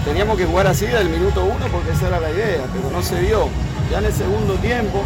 [0.06, 3.20] Teníamos que jugar así del minuto uno porque esa era la idea, pero no se
[3.22, 3.50] dio.
[3.92, 5.02] Ya en el segundo tiempo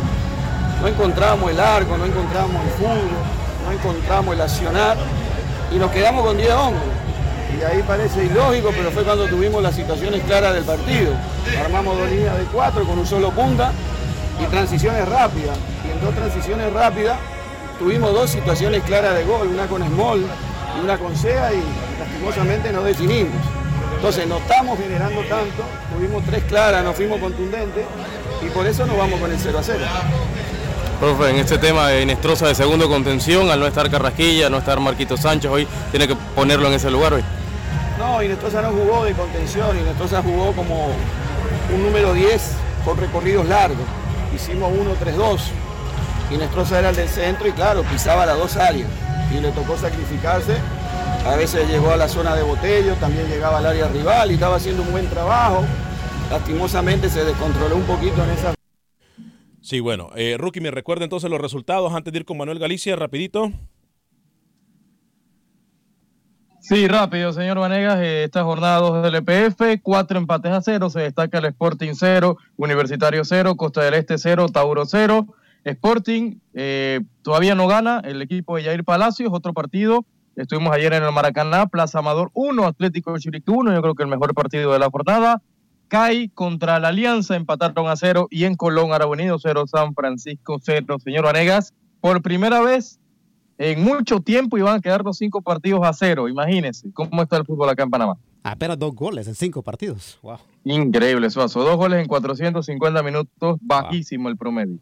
[0.82, 3.24] no encontramos el arco, no encontramos el fútbol,
[3.66, 4.98] no encontramos el accionar
[5.74, 6.84] y nos quedamos con 10 hombres.
[7.58, 11.14] Y ahí parece ilógico, pero fue cuando tuvimos las situaciones claras del partido.
[11.64, 13.72] Armamos dos líneas de cuatro con un solo punta
[14.42, 15.58] y transiciones rápidas.
[15.88, 17.18] Y en dos transiciones rápidas
[17.78, 20.26] tuvimos dos situaciones claras de gol, una con Small
[20.78, 21.64] y una con Sea y
[22.00, 23.42] lastimosamente no definimos.
[23.96, 25.64] Entonces no estamos generando tanto,
[25.94, 27.86] tuvimos tres claras, nos fuimos contundentes
[28.42, 29.80] y por eso nos vamos con el 0 a 0.
[31.00, 34.80] Profe, en este tema de Inestrosa de segundo contención, al no estar Carrasquilla, no estar
[34.80, 37.24] Marquito Sánchez hoy, tiene que ponerlo en ese lugar hoy.
[37.98, 40.88] No, Inestrosa no jugó de contención, Inestrosa jugó como
[41.74, 42.52] un número 10
[42.86, 43.86] con recorridos largos.
[44.42, 45.42] Hicimos 1-3-2.
[46.32, 48.90] Inestrosa era el del centro y claro, pisaba las dos áreas
[49.36, 50.58] y le tocó sacrificarse.
[51.26, 54.56] A veces llegó a la zona de botello, también llegaba al área rival y estaba
[54.56, 55.66] haciendo un buen trabajo.
[56.32, 58.54] Lastimosamente se descontroló un poquito en esa
[59.62, 60.12] Sí, bueno.
[60.16, 63.52] Eh, Rookie, ¿me recuerda entonces los resultados antes de ir con Manuel Galicia, rapidito?
[66.70, 67.98] Sí, rápido, señor Vanegas.
[67.98, 70.92] eh, Esta jornada 2 del EPF, cuatro empates a cero.
[70.92, 75.26] Se destaca el Sporting 0, Universitario 0, Costa del Este 0, Tauro 0.
[75.64, 78.04] Sporting eh, todavía no gana.
[78.06, 80.06] El equipo de Jair Palacios, otro partido.
[80.36, 83.74] Estuvimos ayer en el Maracaná, Plaza Amador 1, Atlético de Chiriquí 1.
[83.74, 85.42] Yo creo que el mejor partido de la jornada.
[85.88, 88.28] CAI contra la Alianza, empataron a cero.
[88.30, 90.98] Y en Colón, Arabunido 0, San Francisco 0.
[91.04, 92.99] Señor Vanegas, por primera vez
[93.60, 96.30] en mucho tiempo iban a quedar los cinco partidos a cero.
[96.30, 98.18] Imagínense cómo está el fútbol acá en Panamá.
[98.42, 100.18] Apenas dos goles en cinco partidos.
[100.22, 100.38] Wow.
[100.64, 101.62] Increíble, Suazo.
[101.62, 104.80] Dos goles en 450 minutos, bajísimo el promedio.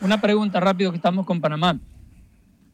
[0.00, 1.78] Una pregunta rápido que estamos con Panamá.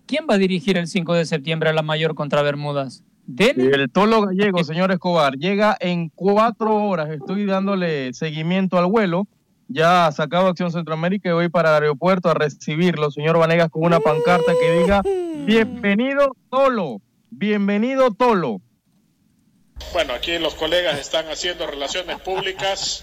[0.04, 3.02] ¿Quién va a dirigir el 5 de septiembre a la mayor contra Bermudas?
[3.26, 3.64] ¿Dene?
[3.64, 7.08] El Tolo Gallego, señor Escobar, llega en cuatro horas.
[7.08, 9.26] Estoy dándole seguimiento al vuelo.
[9.72, 13.84] Ya ha sacado Acción Centroamérica y voy para el aeropuerto a recibirlo, señor Vanegas, con
[13.84, 15.02] una pancarta que diga:
[15.46, 17.00] Bienvenido, Tolo.
[17.30, 18.60] Bienvenido, Tolo.
[19.94, 23.02] Bueno, aquí los colegas están haciendo relaciones públicas.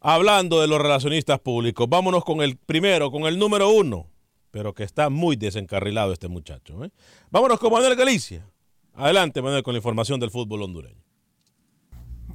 [0.00, 4.10] Hablando de los relacionistas públicos, vámonos con el primero, con el número uno,
[4.50, 6.84] pero que está muy desencarrilado este muchacho.
[6.84, 6.90] ¿eh?
[7.30, 8.44] Vámonos con Manuel Galicia.
[8.94, 11.07] Adelante, Manuel, con la información del fútbol hondureño.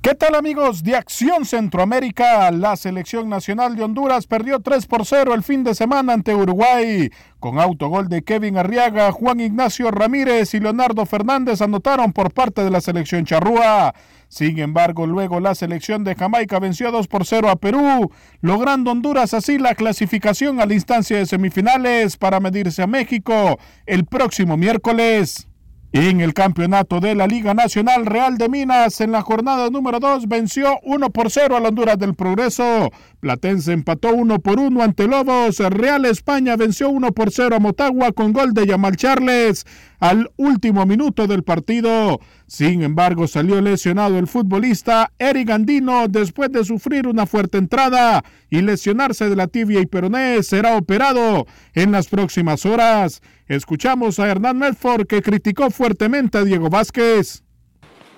[0.03, 2.51] ¿Qué tal amigos de Acción Centroamérica?
[2.51, 7.09] La selección nacional de Honduras perdió 3 por 0 el fin de semana ante Uruguay.
[7.39, 12.69] Con autogol de Kevin Arriaga, Juan Ignacio Ramírez y Leonardo Fernández anotaron por parte de
[12.69, 13.95] la selección charrúa.
[14.27, 19.33] Sin embargo, luego la selección de Jamaica venció 2 por 0 a Perú, logrando Honduras
[19.33, 25.47] así la clasificación a la instancia de semifinales para medirse a México el próximo miércoles.
[25.95, 30.27] En el campeonato de la Liga Nacional Real de Minas, en la jornada número 2,
[30.27, 32.89] venció 1 por 0 al Honduras del Progreso,
[33.19, 35.59] Platense empató 1 por 1 ante Lobos.
[35.59, 39.67] Real España venció 1 por 0 a Motagua con gol de Yamal Charles
[39.99, 42.19] al último minuto del partido.
[42.53, 48.61] Sin embargo, salió lesionado el futbolista Eric Andino después de sufrir una fuerte entrada y
[48.61, 50.43] lesionarse de la tibia y peroné.
[50.43, 53.23] Será operado en las próximas horas.
[53.47, 57.41] Escuchamos a Hernán Medford que criticó fuertemente a Diego Vázquez.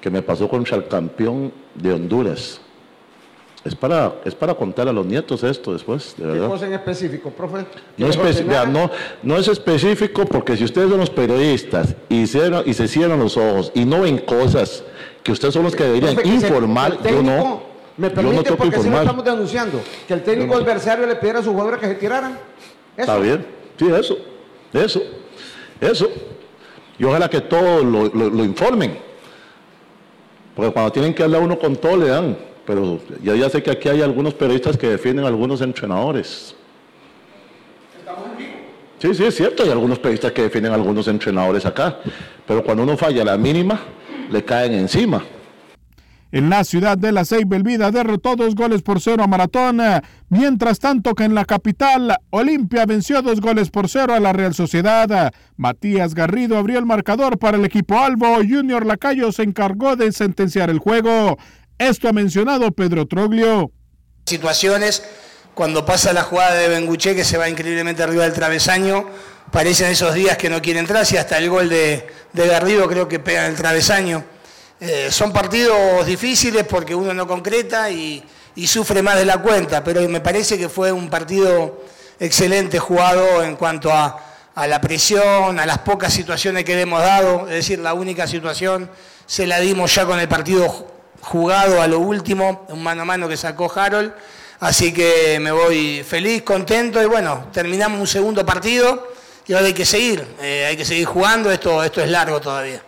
[0.01, 2.59] Que me pasó contra el campeón de Honduras.
[3.65, 6.43] Es para, es para contar a los nietos esto después, de verdad.
[6.43, 7.65] ¿Qué cosa en específico, profe?
[7.97, 8.91] No, es no,
[9.23, 13.35] no, es específico porque si ustedes son los periodistas y se, y se cierran los
[13.37, 14.83] ojos y no ven cosas
[15.23, 17.63] que ustedes son los que deberían informar, yo no.
[17.97, 21.39] Me permite, yo no porque si lo estamos denunciando, que el técnico adversario le pidiera
[21.39, 22.37] a sus jugadores que se tiraran.
[22.95, 23.47] Está bien,
[23.79, 24.15] sí, eso,
[24.73, 25.01] eso,
[25.81, 26.07] eso.
[26.99, 28.99] Y ojalá que todos lo, lo, lo informen.
[30.55, 33.71] Porque cuando tienen que hablar uno con todo le dan pero ya, ya sé que
[33.71, 36.55] aquí hay algunos periodistas que defienden a algunos entrenadores.
[38.99, 41.99] Sí, sí, es cierto, hay algunos periodistas que defienden a algunos entrenadores acá,
[42.47, 43.79] pero cuando uno falla la mínima,
[44.31, 45.23] le caen encima.
[46.31, 49.79] En la ciudad de La Ceiba, Belvida derrotó dos goles por cero a Maratón,
[50.27, 54.53] mientras tanto que en la capital, Olimpia venció dos goles por cero a la Real
[54.53, 55.31] Sociedad.
[55.55, 60.69] Matías Garrido abrió el marcador para el equipo Albo, Junior Lacayo se encargó de sentenciar
[60.69, 61.37] el juego.
[61.77, 63.69] Esto ha mencionado Pedro Troglio.
[64.25, 65.03] Situaciones,
[65.53, 69.05] cuando pasa la jugada de Benguche que se va increíblemente arriba del travesaño,
[69.51, 73.09] parecen esos días que no quiere entrar, y hasta el gol de, de Garrido creo
[73.09, 74.23] que pega en el travesaño.
[74.79, 78.23] Eh, son partidos difíciles porque uno no concreta y,
[78.65, 81.83] sufre más de la cuenta, pero me parece que fue un partido
[82.21, 84.17] excelente jugado en cuanto a,
[84.55, 88.27] a la presión, a las pocas situaciones que le hemos dado, es decir, la única
[88.27, 88.89] situación
[89.25, 90.94] se la dimos ya con el partido
[91.25, 94.13] jugado a lo último, un mano a mano que sacó Harold.
[94.59, 99.07] Así que me voy feliz, contento y bueno, terminamos un segundo partido
[99.47, 102.81] y ahora hay que seguir, eh, hay que seguir jugando, esto, esto es largo todavía.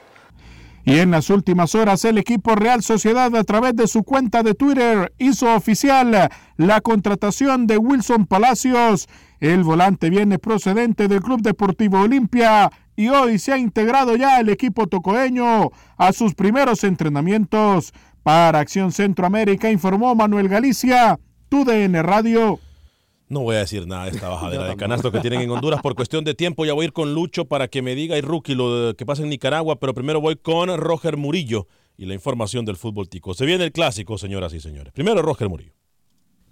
[0.85, 4.53] Y en las últimas horas el equipo Real Sociedad a través de su cuenta de
[4.53, 9.09] Twitter hizo oficial la contratación de Wilson Palacios.
[9.41, 14.49] El volante viene procedente del Club Deportivo Olimpia y hoy se ha integrado ya el
[14.49, 17.93] equipo tocoeño a sus primeros entrenamientos.
[18.27, 21.17] Para Acción Centroamérica informó Manuel Galicia,
[21.47, 22.59] TUDN Radio.
[23.29, 25.95] No voy a decir nada de esta bajadera de canasto que tienen en Honduras por
[25.95, 26.65] cuestión de tiempo.
[26.65, 29.23] Ya voy a ir con Lucho para que me diga y Rookie lo que pasa
[29.23, 33.33] en Nicaragua, pero primero voy con Roger Murillo y la información del fútbol tico.
[33.33, 34.91] Se viene el clásico, señoras y señores.
[34.91, 35.76] Primero Roger Murillo.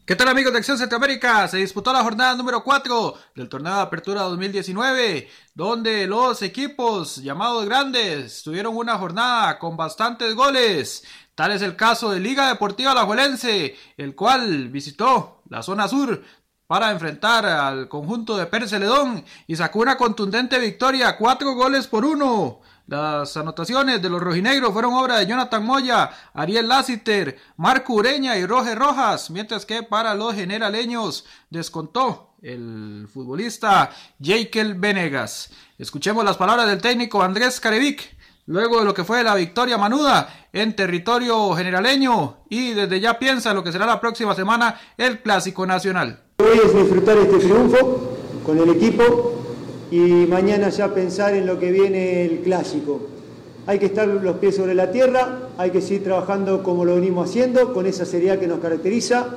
[0.06, 1.47] ¿Qué tal amigos de Acción Centroamérica?
[1.47, 7.66] Se disputó la jornada número 4 del torneo de apertura 2019, donde los equipos llamados
[7.66, 11.03] grandes tuvieron una jornada con bastantes goles.
[11.34, 16.22] Tal es el caso de Liga Deportiva Alajuelense, el cual visitó la zona sur
[16.68, 22.06] para enfrentar al conjunto de Pérez Celedón y sacó una contundente victoria, cuatro goles por
[22.06, 22.62] uno.
[22.88, 28.45] Las anotaciones de los rojinegros fueron obra de Jonathan Moya, Ariel Lassiter, Marco Ureña y
[28.45, 33.89] Roger Rojas, mientras que para los generaleños descontó el futbolista
[34.21, 35.49] Jekyll Venegas.
[35.79, 38.15] Escuchemos las palabras del técnico Andrés Carevic
[38.45, 43.55] luego de lo que fue la victoria manuda en territorio generaleño y desde ya piensa
[43.55, 46.19] lo que será la próxima semana el Clásico Nacional.
[46.38, 48.15] Hoy es disfrutar este triunfo
[48.45, 49.34] con el equipo
[49.98, 53.00] y mañana ya pensar en lo que viene el Clásico.
[53.68, 57.30] Hay que estar los pies sobre la tierra, hay que seguir trabajando como lo venimos
[57.30, 59.28] haciendo, con esa seriedad que nos caracteriza.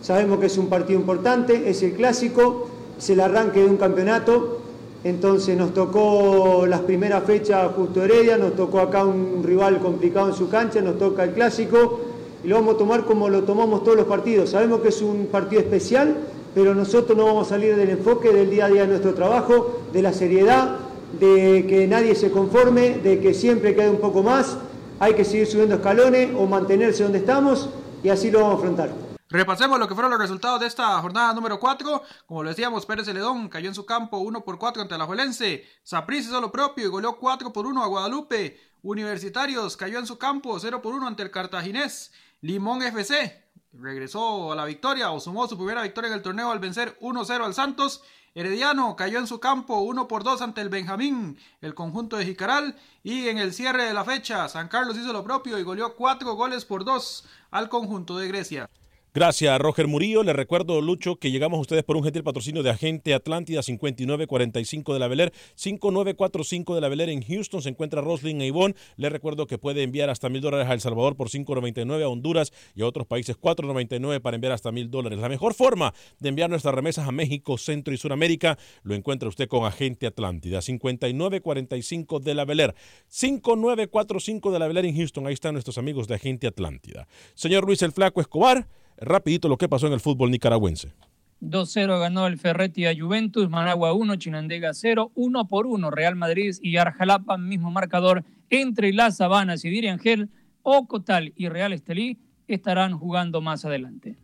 [0.00, 4.58] Sabemos que es un partido importante, es el Clásico, es el arranque de un campeonato
[5.04, 10.34] entonces nos tocó las primeras fechas justo Heredia, nos tocó acá un rival complicado en
[10.34, 12.00] su cancha, nos toca el clásico
[12.42, 14.50] y lo vamos a tomar como lo tomamos todos los partidos.
[14.50, 16.16] Sabemos que es un partido especial,
[16.54, 19.82] pero nosotros no vamos a salir del enfoque del día a día de nuestro trabajo,
[19.92, 20.76] de la seriedad,
[21.18, 24.58] de que nadie se conforme, de que siempre quede un poco más,
[24.98, 27.68] hay que seguir subiendo escalones o mantenerse donde estamos
[28.02, 29.08] y así lo vamos a afrontar.
[29.30, 32.02] Repasemos lo que fueron los resultados de esta jornada número 4.
[32.26, 35.64] Como lo decíamos, Pérez Celedón cayó en su campo 1 por 4 ante la Juelense.
[35.82, 38.58] Saprissa hizo lo propio y goleó 4 por 1 a Guadalupe.
[38.80, 42.10] Universitarios cayó en su campo 0 por 1 ante el Cartaginés.
[42.40, 46.58] Limón FC regresó a la victoria o sumó su primera victoria en el torneo al
[46.58, 48.02] vencer 1-0 al Santos.
[48.34, 52.76] Herediano cayó en su campo 1 por 2 ante el Benjamín, el conjunto de Jicaral.
[53.02, 56.34] Y en el cierre de la fecha, San Carlos hizo lo propio y goleó 4
[56.34, 58.70] goles por 2 al conjunto de Grecia.
[59.14, 60.22] Gracias, Roger Murillo.
[60.22, 64.92] Le recuerdo, Lucho, que llegamos a ustedes por un gentil patrocinio de Agente Atlántida 5945
[64.92, 67.62] de la Beler, 5945 de la Beler en Houston.
[67.62, 68.74] Se encuentra Roslyn e Ivonne.
[68.96, 72.52] Le recuerdo que puede enviar hasta mil dólares a El Salvador por 5.99, a Honduras
[72.74, 75.18] y a otros países 4.99 para enviar hasta mil dólares.
[75.18, 79.48] La mejor forma de enviar nuestras remesas a México, Centro y Suramérica lo encuentra usted
[79.48, 82.74] con Agente Atlántida 5945 de la Beler,
[83.06, 85.26] 5945 de la Beler en Houston.
[85.26, 87.08] Ahí están nuestros amigos de Agente Atlántida.
[87.34, 88.68] Señor Luis el Flaco Escobar
[89.00, 90.92] rapidito lo que pasó en el fútbol nicaragüense.
[91.40, 96.56] 2-0 ganó el Ferretti a Juventus, Managua 1, Chinandega 0, 1 por 1 Real Madrid
[96.60, 100.30] y Arjalapa, mismo marcador entre Las Sabanas y Diriangel,
[100.62, 102.18] Ocotal y Real Estelí
[102.48, 104.16] estarán jugando más adelante.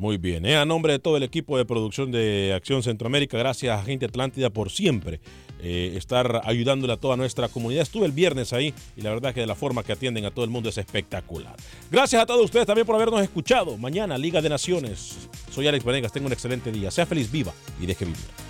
[0.00, 0.56] Muy bien, ¿eh?
[0.56, 4.48] a nombre de todo el equipo de producción de Acción Centroamérica, gracias a Gente Atlántida
[4.48, 5.20] por siempre
[5.62, 7.82] eh, estar ayudándole a toda nuestra comunidad.
[7.82, 10.46] Estuve el viernes ahí y la verdad que de la forma que atienden a todo
[10.46, 11.54] el mundo es espectacular.
[11.90, 13.76] Gracias a todos ustedes también por habernos escuchado.
[13.76, 15.28] Mañana, Liga de Naciones.
[15.50, 16.90] Soy Alex Vanegas, tengo un excelente día.
[16.90, 18.49] Sea feliz, viva y deje vivir.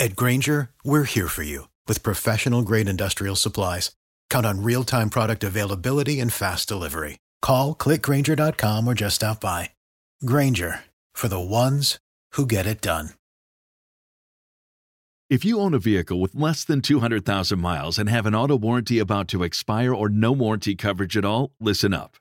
[0.00, 3.90] At Granger, we're here for you with professional grade industrial supplies.
[4.30, 7.18] Count on real time product availability and fast delivery.
[7.42, 9.70] Call clickgranger.com or just stop by.
[10.24, 11.98] Granger for the ones
[12.32, 13.10] who get it done.
[15.28, 18.98] If you own a vehicle with less than 200,000 miles and have an auto warranty
[18.98, 22.16] about to expire or no warranty coverage at all, listen up.